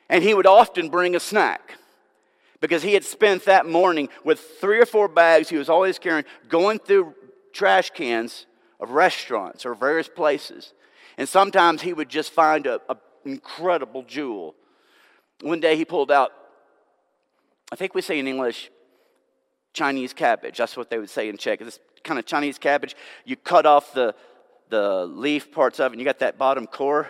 And 0.07 0.23
he 0.23 0.33
would 0.33 0.47
often 0.47 0.89
bring 0.89 1.15
a 1.15 1.19
snack 1.19 1.75
because 2.61 2.83
he 2.83 2.93
had 2.93 3.03
spent 3.03 3.45
that 3.45 3.65
morning 3.65 4.09
with 4.23 4.39
three 4.39 4.79
or 4.79 4.85
four 4.85 5.07
bags 5.07 5.49
he 5.49 5.57
was 5.57 5.69
always 5.69 5.99
carrying, 5.99 6.25
going 6.47 6.79
through 6.79 7.13
trash 7.53 7.89
cans 7.91 8.45
of 8.79 8.91
restaurants 8.91 9.65
or 9.65 9.75
various 9.75 10.07
places. 10.07 10.73
And 11.17 11.27
sometimes 11.27 11.81
he 11.81 11.93
would 11.93 12.09
just 12.09 12.31
find 12.31 12.65
an 12.65 12.79
incredible 13.25 14.03
jewel. 14.03 14.55
One 15.41 15.59
day 15.59 15.75
he 15.75 15.85
pulled 15.85 16.11
out, 16.11 16.31
I 17.71 17.75
think 17.75 17.93
we 17.93 18.01
say 18.01 18.19
in 18.19 18.27
English, 18.27 18.71
Chinese 19.73 20.13
cabbage. 20.13 20.57
That's 20.57 20.75
what 20.75 20.89
they 20.89 20.97
would 20.97 21.09
say 21.09 21.29
in 21.29 21.37
Czech. 21.37 21.59
This 21.59 21.79
kind 22.03 22.19
of 22.19 22.25
Chinese 22.25 22.57
cabbage. 22.57 22.95
You 23.25 23.35
cut 23.35 23.65
off 23.65 23.93
the, 23.93 24.15
the 24.69 25.05
leaf 25.05 25.51
parts 25.51 25.79
of 25.79 25.91
it, 25.91 25.95
and 25.95 26.01
you 26.01 26.05
got 26.05 26.19
that 26.19 26.37
bottom 26.37 26.65
core. 26.67 27.09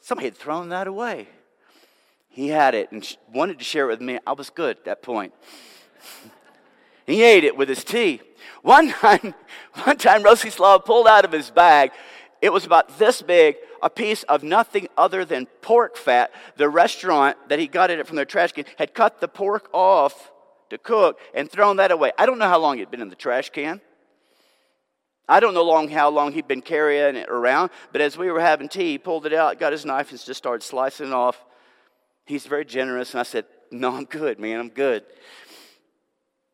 Somebody 0.00 0.26
had 0.26 0.36
thrown 0.36 0.68
that 0.68 0.86
away. 0.86 1.28
He 2.28 2.48
had 2.48 2.74
it 2.74 2.90
and 2.90 3.16
wanted 3.32 3.58
to 3.60 3.64
share 3.64 3.84
it 3.84 3.92
with 3.92 4.00
me. 4.00 4.18
I 4.26 4.32
was 4.32 4.50
good 4.50 4.78
at 4.78 4.84
that 4.84 5.02
point. 5.02 5.32
he 7.06 7.22
ate 7.22 7.44
it 7.44 7.56
with 7.56 7.68
his 7.68 7.84
tea. 7.84 8.20
One 8.62 8.88
time, 8.88 9.34
one 9.84 9.98
time 9.98 10.22
Rostislav 10.22 10.86
pulled 10.86 11.06
out 11.06 11.26
of 11.26 11.32
his 11.32 11.50
bag, 11.50 11.92
it 12.40 12.50
was 12.50 12.64
about 12.64 12.98
this 12.98 13.20
big, 13.20 13.56
a 13.82 13.90
piece 13.90 14.22
of 14.22 14.42
nothing 14.42 14.88
other 14.96 15.26
than 15.26 15.46
pork 15.60 15.98
fat. 15.98 16.32
The 16.56 16.68
restaurant 16.68 17.36
that 17.48 17.58
he 17.58 17.66
got 17.66 17.90
it 17.90 18.06
from 18.06 18.16
their 18.16 18.24
trash 18.24 18.52
can 18.52 18.64
had 18.78 18.94
cut 18.94 19.20
the 19.20 19.28
pork 19.28 19.68
off 19.72 20.32
to 20.70 20.78
cook 20.78 21.18
and 21.34 21.50
thrown 21.50 21.76
that 21.76 21.90
away. 21.90 22.12
I 22.18 22.26
don't 22.26 22.38
know 22.38 22.48
how 22.48 22.58
long 22.58 22.78
it 22.78 22.80
had 22.80 22.90
been 22.90 23.02
in 23.02 23.10
the 23.10 23.16
trash 23.16 23.50
can. 23.50 23.80
I 25.28 25.40
don't 25.40 25.54
know 25.54 25.62
long 25.62 25.88
how 25.88 26.10
long 26.10 26.32
he'd 26.32 26.48
been 26.48 26.60
carrying 26.60 27.16
it 27.16 27.28
around, 27.28 27.70
but 27.92 28.00
as 28.00 28.18
we 28.18 28.30
were 28.30 28.40
having 28.40 28.68
tea, 28.68 28.92
he 28.92 28.98
pulled 28.98 29.24
it 29.24 29.32
out, 29.32 29.58
got 29.58 29.72
his 29.72 29.84
knife, 29.84 30.10
and 30.10 30.22
just 30.22 30.36
started 30.36 30.62
slicing 30.62 31.08
it 31.08 31.12
off. 31.12 31.42
He's 32.26 32.46
very 32.46 32.64
generous, 32.64 33.12
and 33.12 33.20
I 33.20 33.24
said, 33.24 33.46
No, 33.70 33.94
I'm 33.94 34.04
good, 34.04 34.38
man, 34.38 34.60
I'm 34.60 34.68
good. 34.68 35.04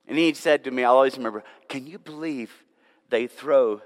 And 0.06 0.18
he 0.18 0.34
said 0.34 0.64
to 0.64 0.70
me, 0.70 0.84
I'll 0.84 0.94
always 0.96 1.16
remember, 1.16 1.44
Can 1.68 1.86
you 1.86 1.98
believe 1.98 2.52
they 3.08 3.26
throw 3.26 3.80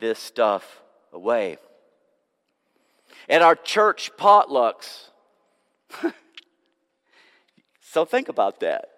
this 0.00 0.18
stuff 0.18 0.82
away? 1.12 1.58
At 3.28 3.42
our 3.42 3.54
church 3.54 4.10
potlucks, 4.18 5.08
so 7.80 8.04
think 8.04 8.28
about 8.28 8.60
that. 8.60 8.88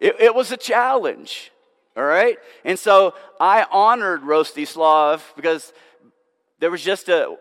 It, 0.00 0.16
it, 0.20 0.34
was 0.34 0.52
a 0.52 0.56
challenge, 0.56 1.52
all 1.96 2.04
right? 2.04 2.38
And 2.64 2.78
so 2.78 3.14
I 3.40 3.66
honored 3.70 4.22
Rostislav 4.22 5.22
because 5.36 5.72
there 6.58 6.70
was 6.70 6.82
just 6.82 7.08
a, 7.08 7.36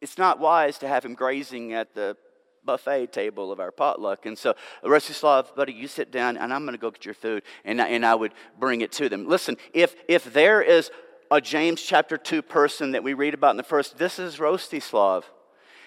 it's 0.00 0.18
not 0.18 0.38
wise 0.38 0.78
to 0.78 0.88
have 0.88 1.04
him 1.04 1.14
grazing 1.14 1.72
at 1.72 1.94
the 1.94 2.16
buffet 2.64 3.12
table 3.12 3.52
of 3.52 3.60
our 3.60 3.70
potluck. 3.70 4.26
And 4.26 4.36
so, 4.36 4.54
Rostislav, 4.82 5.54
buddy, 5.54 5.72
you 5.72 5.88
sit 5.88 6.10
down 6.10 6.36
and 6.36 6.52
I'm 6.52 6.62
going 6.62 6.74
to 6.74 6.80
go 6.80 6.90
get 6.90 7.04
your 7.04 7.14
food. 7.14 7.42
And 7.64 7.80
I, 7.80 7.88
and 7.88 8.04
I 8.04 8.14
would 8.14 8.32
bring 8.58 8.80
it 8.80 8.92
to 8.92 9.08
them. 9.08 9.28
Listen, 9.28 9.56
if, 9.72 9.94
if 10.08 10.32
there 10.32 10.62
is 10.62 10.90
a 11.30 11.40
James 11.40 11.82
chapter 11.82 12.16
2 12.16 12.42
person 12.42 12.92
that 12.92 13.02
we 13.02 13.14
read 13.14 13.34
about 13.34 13.50
in 13.52 13.56
the 13.56 13.62
first, 13.62 13.98
this 13.98 14.18
is 14.18 14.36
Rostislav. 14.36 15.24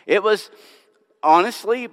It 0.06 0.24
was, 0.24 0.50
honestly, 1.24 1.90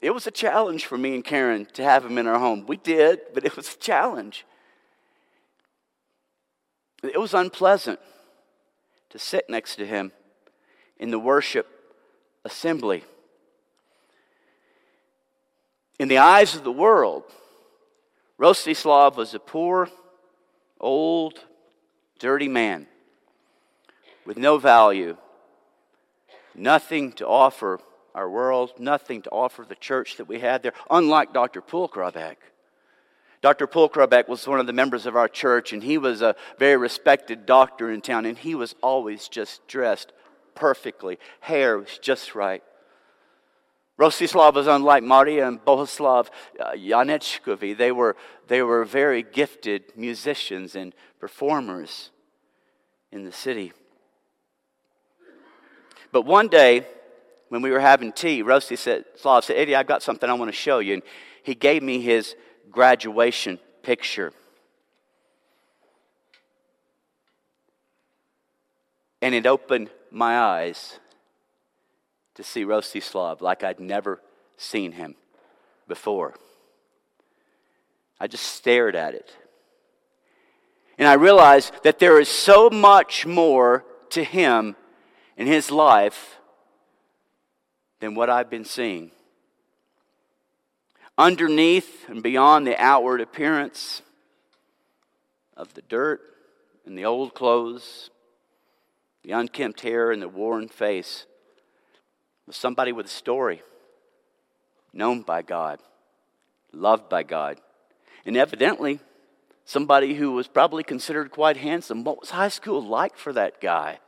it 0.00 0.10
was 0.10 0.26
a 0.26 0.30
challenge 0.30 0.86
for 0.86 0.96
me 0.96 1.14
and 1.14 1.24
Karen 1.24 1.66
to 1.74 1.82
have 1.82 2.04
him 2.04 2.18
in 2.18 2.26
our 2.26 2.38
home. 2.38 2.66
We 2.66 2.76
did, 2.76 3.20
but 3.34 3.44
it 3.44 3.56
was 3.56 3.74
a 3.74 3.78
challenge. 3.78 4.44
It 7.02 7.20
was 7.20 7.34
unpleasant 7.34 8.00
to 9.10 9.18
sit 9.18 9.48
next 9.48 9.76
to 9.76 9.86
him 9.86 10.12
in 10.98 11.10
the 11.10 11.18
worship 11.18 11.66
assembly. 12.44 13.04
In 15.98 16.08
the 16.08 16.18
eyes 16.18 16.54
of 16.54 16.62
the 16.62 16.72
world, 16.72 17.24
Rostislav 18.38 19.16
was 19.16 19.34
a 19.34 19.40
poor, 19.40 19.88
old, 20.80 21.44
dirty 22.20 22.48
man 22.48 22.86
with 24.24 24.36
no 24.36 24.58
value, 24.58 25.16
nothing 26.54 27.12
to 27.12 27.26
offer 27.26 27.80
our 28.14 28.30
world, 28.30 28.72
nothing 28.78 29.22
to 29.22 29.30
offer 29.30 29.64
the 29.64 29.74
church 29.74 30.16
that 30.16 30.28
we 30.28 30.38
had 30.38 30.62
there, 30.62 30.72
unlike 30.90 31.32
Dr. 31.32 31.60
Pulkrabek. 31.60 32.36
Dr. 33.40 33.66
Pulkrabek 33.66 34.28
was 34.28 34.46
one 34.46 34.60
of 34.60 34.66
the 34.66 34.72
members 34.72 35.06
of 35.06 35.16
our 35.16 35.28
church, 35.28 35.72
and 35.72 35.82
he 35.82 35.98
was 35.98 36.22
a 36.22 36.36
very 36.58 36.76
respected 36.76 37.46
doctor 37.46 37.90
in 37.90 38.00
town, 38.00 38.26
and 38.26 38.38
he 38.38 38.54
was 38.54 38.74
always 38.82 39.28
just 39.28 39.66
dressed 39.68 40.12
perfectly. 40.54 41.18
Hair 41.40 41.78
was 41.78 41.98
just 41.98 42.34
right. 42.34 42.62
Rostislav 43.98 44.54
was 44.54 44.68
unlike 44.68 45.02
Maria 45.02 45.48
and 45.48 45.62
Bohuslav 45.64 46.28
uh, 46.60 47.74
They 47.74 47.92
were, 47.92 48.16
they 48.46 48.62
were 48.62 48.84
very 48.84 49.24
gifted 49.24 49.84
musicians 49.96 50.76
and 50.76 50.94
performers 51.18 52.10
in 53.10 53.24
the 53.24 53.32
city. 53.32 53.72
But 56.12 56.22
one 56.22 56.48
day, 56.48 56.86
when 57.48 57.60
we 57.60 57.70
were 57.70 57.80
having 57.80 58.12
tea, 58.12 58.42
Rostislav 58.42 59.44
said, 59.44 59.56
Eddie, 59.56 59.74
I've 59.74 59.88
got 59.88 60.02
something 60.02 60.30
I 60.30 60.34
want 60.34 60.50
to 60.50 60.56
show 60.56 60.78
you. 60.78 60.94
And 60.94 61.02
he 61.42 61.54
gave 61.54 61.82
me 61.82 62.00
his 62.00 62.36
graduation 62.70 63.58
picture. 63.82 64.32
And 69.20 69.34
it 69.34 69.46
opened 69.46 69.90
my 70.12 70.38
eyes 70.38 71.00
to 72.38 72.44
see 72.44 72.64
Rostislav 72.64 73.40
like 73.40 73.64
I'd 73.64 73.80
never 73.80 74.22
seen 74.56 74.92
him 74.92 75.16
before. 75.88 76.34
I 78.20 78.28
just 78.28 78.44
stared 78.44 78.94
at 78.94 79.12
it. 79.12 79.34
And 80.98 81.08
I 81.08 81.14
realized 81.14 81.72
that 81.82 81.98
there 81.98 82.20
is 82.20 82.28
so 82.28 82.70
much 82.70 83.26
more 83.26 83.84
to 84.10 84.22
him 84.22 84.76
in 85.36 85.48
his 85.48 85.72
life 85.72 86.36
than 87.98 88.14
what 88.14 88.30
I've 88.30 88.48
been 88.48 88.64
seeing. 88.64 89.10
Underneath 91.18 92.08
and 92.08 92.22
beyond 92.22 92.68
the 92.68 92.80
outward 92.80 93.20
appearance 93.20 94.00
of 95.56 95.74
the 95.74 95.82
dirt 95.82 96.20
and 96.86 96.96
the 96.96 97.04
old 97.04 97.34
clothes, 97.34 98.10
the 99.24 99.32
unkempt 99.32 99.80
hair 99.80 100.12
and 100.12 100.22
the 100.22 100.28
worn 100.28 100.68
face, 100.68 101.26
somebody 102.56 102.92
with 102.92 103.06
a 103.06 103.10
story, 103.10 103.62
known 104.92 105.22
by 105.22 105.42
God, 105.42 105.80
loved 106.72 107.08
by 107.08 107.22
God, 107.22 107.60
and 108.24 108.36
evidently 108.36 109.00
somebody 109.64 110.14
who 110.14 110.32
was 110.32 110.48
probably 110.48 110.82
considered 110.82 111.30
quite 111.30 111.58
handsome. 111.58 112.04
What 112.04 112.20
was 112.20 112.30
high 112.30 112.48
school 112.48 112.82
like 112.82 113.16
for 113.16 113.32
that 113.32 113.60
guy? 113.60 113.98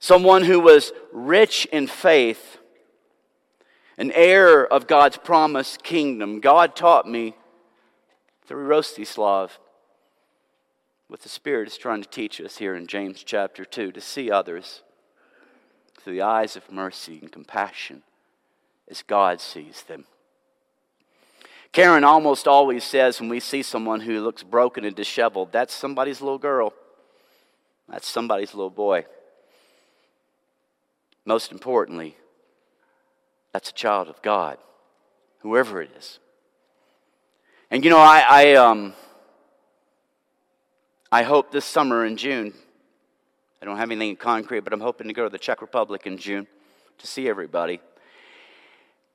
Someone 0.00 0.44
who 0.44 0.60
was 0.60 0.92
rich 1.12 1.66
in 1.66 1.86
faith, 1.88 2.58
an 3.98 4.12
heir 4.12 4.66
of 4.66 4.86
God's 4.86 5.18
promised 5.18 5.82
kingdom. 5.82 6.40
God 6.40 6.76
taught 6.76 7.08
me 7.08 7.34
through 8.46 8.68
Rostislav 8.68 9.50
what 11.08 11.20
the 11.20 11.28
Spirit 11.28 11.68
is 11.68 11.76
trying 11.76 12.02
to 12.02 12.08
teach 12.08 12.40
us 12.40 12.58
here 12.58 12.74
in 12.74 12.86
James 12.86 13.22
chapter 13.24 13.64
2 13.64 13.92
to 13.92 14.00
see 14.00 14.30
others 14.30 14.82
through 16.08 16.14
the 16.14 16.22
eyes 16.22 16.56
of 16.56 16.72
mercy 16.72 17.18
and 17.20 17.30
compassion 17.30 18.02
as 18.90 19.02
God 19.02 19.42
sees 19.42 19.82
them. 19.82 20.06
Karen 21.70 22.02
almost 22.02 22.48
always 22.48 22.82
says 22.82 23.20
when 23.20 23.28
we 23.28 23.40
see 23.40 23.62
someone 23.62 24.00
who 24.00 24.22
looks 24.22 24.42
broken 24.42 24.86
and 24.86 24.96
disheveled, 24.96 25.52
that's 25.52 25.74
somebody's 25.74 26.22
little 26.22 26.38
girl. 26.38 26.72
That's 27.90 28.08
somebody's 28.08 28.54
little 28.54 28.70
boy. 28.70 29.04
Most 31.26 31.52
importantly, 31.52 32.16
that's 33.52 33.68
a 33.68 33.74
child 33.74 34.08
of 34.08 34.22
God, 34.22 34.56
whoever 35.40 35.82
it 35.82 35.90
is. 35.98 36.20
And 37.70 37.84
you 37.84 37.90
know, 37.90 37.98
I, 37.98 38.24
I, 38.26 38.54
um, 38.54 38.94
I 41.12 41.22
hope 41.22 41.52
this 41.52 41.66
summer 41.66 42.06
in 42.06 42.16
June 42.16 42.54
I 43.60 43.64
don't 43.64 43.76
have 43.76 43.90
anything 43.90 44.14
concrete, 44.16 44.60
but 44.60 44.72
I'm 44.72 44.80
hoping 44.80 45.08
to 45.08 45.14
go 45.14 45.24
to 45.24 45.30
the 45.30 45.38
Czech 45.38 45.60
Republic 45.60 46.06
in 46.06 46.16
June 46.16 46.46
to 46.98 47.06
see 47.06 47.28
everybody. 47.28 47.80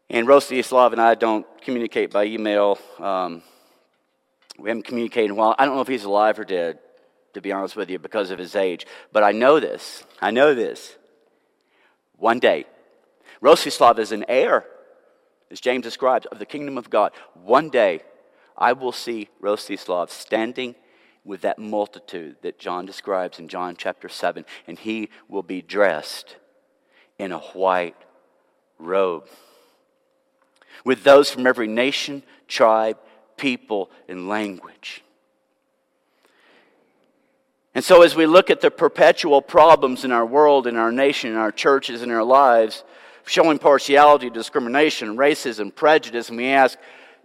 And 0.10 0.28
Rostislav 0.28 0.92
and 0.92 1.02
I 1.02 1.16
don't 1.16 1.46
communicate 1.62 2.12
by 2.12 2.26
email 2.26 2.78
um, 3.00 3.42
We 4.60 4.70
haven't 4.70 4.84
communicated 4.86 5.26
in 5.26 5.32
a 5.32 5.36
while. 5.36 5.56
I 5.58 5.66
don't 5.66 5.76
know 5.76 5.82
if 5.82 5.88
he's 5.88 6.04
alive 6.04 6.38
or 6.40 6.44
dead, 6.44 6.80
to 7.34 7.42
be 7.42 7.52
honest 7.52 7.76
with 7.76 7.90
you, 7.90 8.00
because 8.00 8.32
of 8.32 8.38
his 8.38 8.56
age. 8.56 8.86
But 9.12 9.24
I 9.24 9.32
know 9.32 9.60
this. 9.60 10.04
I 10.22 10.32
know 10.32 10.54
this. 10.54 10.98
One 12.18 12.40
day, 12.40 12.66
Rostislav 13.42 13.98
is 13.98 14.12
an 14.12 14.26
heir, 14.28 14.66
as 15.52 15.60
James 15.60 15.84
describes, 15.84 16.26
of 16.28 16.40
the 16.40 16.46
kingdom 16.46 16.78
of 16.78 16.90
God. 16.90 17.14
One 17.34 17.70
day, 17.70 18.02
I 18.58 18.74
will 18.74 18.92
see 18.92 19.30
Rostislav 19.42 20.10
standing 20.10 20.76
with 21.26 21.42
that 21.42 21.60
multitude 21.60 22.36
that 22.42 22.60
John 22.60 22.86
describes 22.86 23.40
in 23.40 23.48
John 23.48 23.76
chapter 23.78 24.10
7, 24.10 24.46
and 24.68 24.78
he 24.78 25.10
will 25.28 25.44
be 25.44 25.62
dressed 25.62 26.36
in 27.18 27.32
a 27.32 27.40
white 27.40 27.96
robe. 28.78 29.26
With 30.84 31.04
those 31.04 31.30
from 31.30 31.48
every 31.48 31.68
nation, 31.68 32.24
tribe, 32.48 32.98
people, 33.38 33.90
and 34.10 34.28
language. 34.28 35.04
And 37.76 37.84
so, 37.84 38.04
as 38.04 38.16
we 38.16 38.26
look 38.26 38.50
at 38.50 38.62
the 38.62 38.70
perpetual 38.70 39.42
problems 39.42 40.04
in 40.06 40.12
our 40.12 40.26
world, 40.26 40.68
in 40.68 40.76
our 40.76 40.92
nation, 40.92 41.32
in 41.32 41.38
our 41.38 41.52
churches, 41.52 42.04
in 42.04 42.12
our 42.12 42.24
lives, 42.24 42.84
showing 43.26 43.58
partiality, 43.58 44.30
discrimination, 44.30 45.16
racism, 45.16 45.74
prejudice, 45.74 46.30
and 46.30 46.38
we 46.38 46.48
ask, 46.48 46.78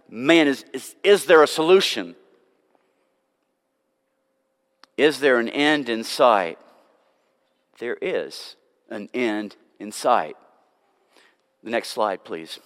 man, 0.09 0.47
is, 0.47 0.65
is, 0.73 0.95
is 1.03 1.25
there 1.25 1.43
a 1.43 1.47
solution? 1.47 2.15
Is 4.99 5.21
there 5.21 5.39
an 5.39 5.47
end 5.47 5.87
in 5.87 6.03
sight? 6.03 6.59
There 7.77 7.95
is 8.01 8.57
an 8.89 9.07
end 9.13 9.55
in 9.79 9.93
sight. 9.93 10.35
The 11.63 11.69
next 11.69 11.91
slide, 11.91 12.25
please. 12.25 12.59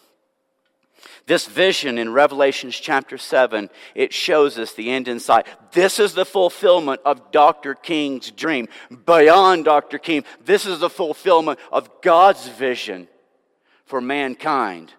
This 1.28 1.46
vision 1.46 2.00
in 2.00 2.12
Revelations 2.12 2.76
chapter 2.76 3.20
7, 3.20 3.70
it 3.94 4.14
shows 4.14 4.58
us 4.58 4.74
the 4.74 4.90
end 4.90 5.08
in 5.08 5.20
sight. 5.20 5.46
This 5.74 6.00
is 6.00 6.16
the 6.16 6.26
fulfillment 6.26 7.02
of 7.06 7.32
Dr. 7.32 7.76
King's 7.76 8.32
dream. 8.32 8.68
Beyond 9.06 9.66
Dr. 9.66 10.00
King, 10.00 10.24
this 10.44 10.66
is 10.66 10.80
the 10.80 10.90
fulfillment 10.90 11.60
of 11.72 12.02
God's 12.02 12.48
vision 12.48 13.08
for 13.86 14.02
mankind. 14.02 14.92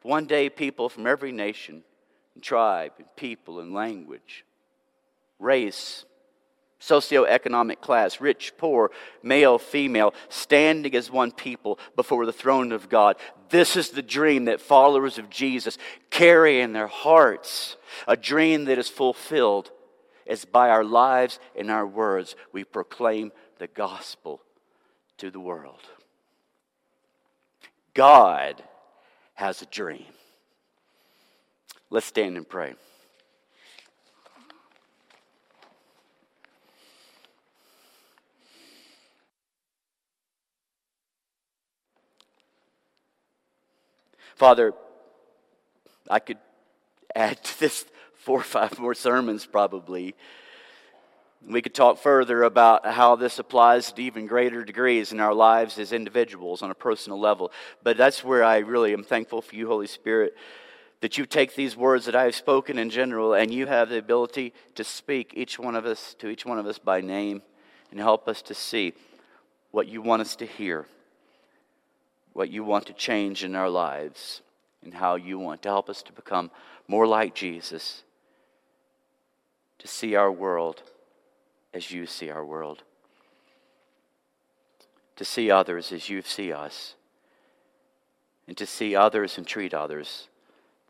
One 0.00 0.24
day, 0.24 0.48
people 0.48 0.88
from 0.88 1.06
every 1.06 1.32
nation, 1.32 1.84
and 2.34 2.42
tribe, 2.42 2.92
and 2.96 3.06
people, 3.14 3.60
and 3.60 3.74
language, 3.74 4.46
race, 5.40 6.04
socioeconomic 6.80 7.80
class, 7.80 8.20
rich, 8.20 8.52
poor, 8.56 8.90
male, 9.22 9.58
female, 9.58 10.14
standing 10.28 10.94
as 10.94 11.10
one 11.10 11.30
people 11.30 11.78
before 11.96 12.26
the 12.26 12.32
throne 12.32 12.72
of 12.72 12.88
God. 12.88 13.16
This 13.50 13.76
is 13.76 13.90
the 13.90 14.02
dream 14.02 14.46
that 14.46 14.60
followers 14.60 15.18
of 15.18 15.28
Jesus 15.28 15.76
carry 16.10 16.60
in 16.60 16.72
their 16.72 16.86
hearts, 16.86 17.76
a 18.06 18.16
dream 18.16 18.64
that 18.66 18.78
is 18.78 18.88
fulfilled 18.88 19.70
as 20.26 20.44
by 20.44 20.70
our 20.70 20.84
lives 20.84 21.38
and 21.56 21.70
our 21.70 21.86
words 21.86 22.36
we 22.52 22.64
proclaim 22.64 23.32
the 23.58 23.66
gospel 23.66 24.40
to 25.18 25.30
the 25.30 25.40
world. 25.40 25.80
God 27.92 28.62
has 29.34 29.60
a 29.60 29.66
dream. 29.66 30.06
Let's 31.90 32.06
stand 32.06 32.36
and 32.36 32.48
pray. 32.48 32.74
Father, 44.40 44.72
I 46.08 46.18
could 46.18 46.38
add 47.14 47.44
to 47.44 47.60
this 47.60 47.84
four 48.14 48.40
or 48.40 48.42
five 48.42 48.78
more 48.78 48.94
sermons 48.94 49.44
probably. 49.44 50.14
We 51.46 51.60
could 51.60 51.74
talk 51.74 51.98
further 51.98 52.44
about 52.44 52.86
how 52.86 53.16
this 53.16 53.38
applies 53.38 53.92
to 53.92 54.02
even 54.02 54.26
greater 54.26 54.64
degrees 54.64 55.12
in 55.12 55.20
our 55.20 55.34
lives 55.34 55.78
as 55.78 55.92
individuals 55.92 56.62
on 56.62 56.70
a 56.70 56.74
personal 56.74 57.20
level. 57.20 57.52
But 57.82 57.98
that's 57.98 58.24
where 58.24 58.42
I 58.42 58.60
really 58.60 58.94
am 58.94 59.04
thankful 59.04 59.42
for 59.42 59.54
you, 59.54 59.68
Holy 59.68 59.86
Spirit, 59.86 60.32
that 61.02 61.18
you 61.18 61.26
take 61.26 61.54
these 61.54 61.76
words 61.76 62.06
that 62.06 62.16
I 62.16 62.24
have 62.24 62.34
spoken 62.34 62.78
in 62.78 62.88
general 62.88 63.34
and 63.34 63.52
you 63.52 63.66
have 63.66 63.90
the 63.90 63.98
ability 63.98 64.54
to 64.74 64.84
speak 64.84 65.34
each 65.36 65.58
one 65.58 65.76
of 65.76 65.84
us 65.84 66.14
to 66.18 66.28
each 66.28 66.46
one 66.46 66.58
of 66.58 66.64
us 66.64 66.78
by 66.78 67.02
name 67.02 67.42
and 67.90 68.00
help 68.00 68.26
us 68.26 68.40
to 68.40 68.54
see 68.54 68.94
what 69.70 69.86
you 69.86 70.00
want 70.00 70.22
us 70.22 70.34
to 70.36 70.46
hear 70.46 70.86
what 72.32 72.50
you 72.50 72.64
want 72.64 72.86
to 72.86 72.92
change 72.92 73.44
in 73.44 73.54
our 73.54 73.68
lives 73.68 74.42
and 74.82 74.94
how 74.94 75.16
you 75.16 75.38
want 75.38 75.62
to 75.62 75.68
help 75.68 75.90
us 75.90 76.02
to 76.02 76.12
become 76.12 76.50
more 76.88 77.06
like 77.06 77.34
Jesus, 77.34 78.02
to 79.78 79.88
see 79.88 80.14
our 80.14 80.32
world 80.32 80.82
as 81.72 81.90
you 81.90 82.06
see 82.06 82.30
our 82.30 82.44
world, 82.44 82.82
to 85.16 85.24
see 85.24 85.50
others 85.50 85.92
as 85.92 86.08
you 86.08 86.22
see 86.22 86.52
us, 86.52 86.94
and 88.48 88.56
to 88.56 88.66
see 88.66 88.96
others 88.96 89.38
and 89.38 89.46
treat 89.46 89.72
others 89.72 90.28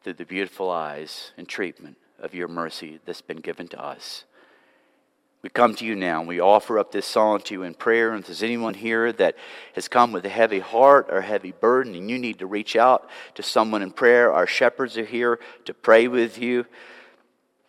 through 0.02 0.14
the 0.14 0.24
beautiful 0.24 0.70
eyes 0.70 1.32
and 1.36 1.46
treatment 1.46 1.96
of 2.18 2.34
your 2.34 2.48
mercy 2.48 3.00
that's 3.04 3.20
been 3.20 3.40
given 3.40 3.68
to 3.68 3.82
us. 3.82 4.24
We 5.42 5.48
come 5.48 5.74
to 5.76 5.86
you 5.86 5.94
now 5.94 6.20
and 6.20 6.28
we 6.28 6.38
offer 6.38 6.78
up 6.78 6.92
this 6.92 7.06
song 7.06 7.40
to 7.42 7.54
you 7.54 7.62
in 7.62 7.72
prayer. 7.72 8.12
And 8.12 8.20
if 8.20 8.26
there's 8.26 8.42
anyone 8.42 8.74
here 8.74 9.10
that 9.12 9.36
has 9.74 9.88
come 9.88 10.12
with 10.12 10.26
a 10.26 10.28
heavy 10.28 10.58
heart 10.58 11.06
or 11.10 11.22
heavy 11.22 11.52
burden 11.52 11.94
and 11.94 12.10
you 12.10 12.18
need 12.18 12.38
to 12.40 12.46
reach 12.46 12.76
out 12.76 13.08
to 13.36 13.42
someone 13.42 13.80
in 13.80 13.90
prayer, 13.90 14.32
our 14.32 14.46
shepherds 14.46 14.98
are 14.98 15.04
here 15.04 15.40
to 15.64 15.72
pray 15.72 16.08
with 16.08 16.36
you 16.38 16.66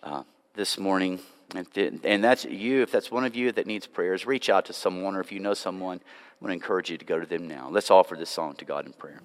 uh, 0.04 0.24
this 0.54 0.78
morning. 0.78 1.20
And, 1.56 1.68
and 2.04 2.24
that's 2.24 2.44
you, 2.44 2.82
if 2.82 2.92
that's 2.92 3.10
one 3.12 3.24
of 3.24 3.36
you 3.36 3.52
that 3.54 3.68
needs 3.68 3.88
prayers, 3.88 4.26
reach 4.26 4.50
out 4.50 4.66
to 4.66 4.74
someone, 4.74 5.16
or 5.16 5.22
if 5.22 5.32
you 5.32 5.40
know 5.40 5.54
someone, 5.54 5.98
I 6.00 6.44
want 6.44 6.52
to 6.52 6.54
encourage 6.54 6.90
you 6.90 6.98
to 6.98 7.06
go 7.06 7.20
to 7.20 7.26
them 7.26 7.48
now. 7.48 7.70
Let's 7.70 7.92
offer 7.92 8.16
this 8.16 8.30
song 8.30 8.56
to 8.56 8.66
God 8.66 8.86
in 8.86 8.94
prayer. 8.94 9.22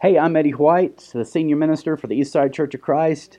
Hey, 0.00 0.18
I'm 0.18 0.36
Eddie 0.36 0.52
White, 0.52 1.10
the 1.12 1.24
senior 1.24 1.56
minister 1.56 1.96
for 1.96 2.06
the 2.06 2.20
Eastside 2.20 2.52
Church 2.52 2.74
of 2.74 2.80
Christ. 2.80 3.38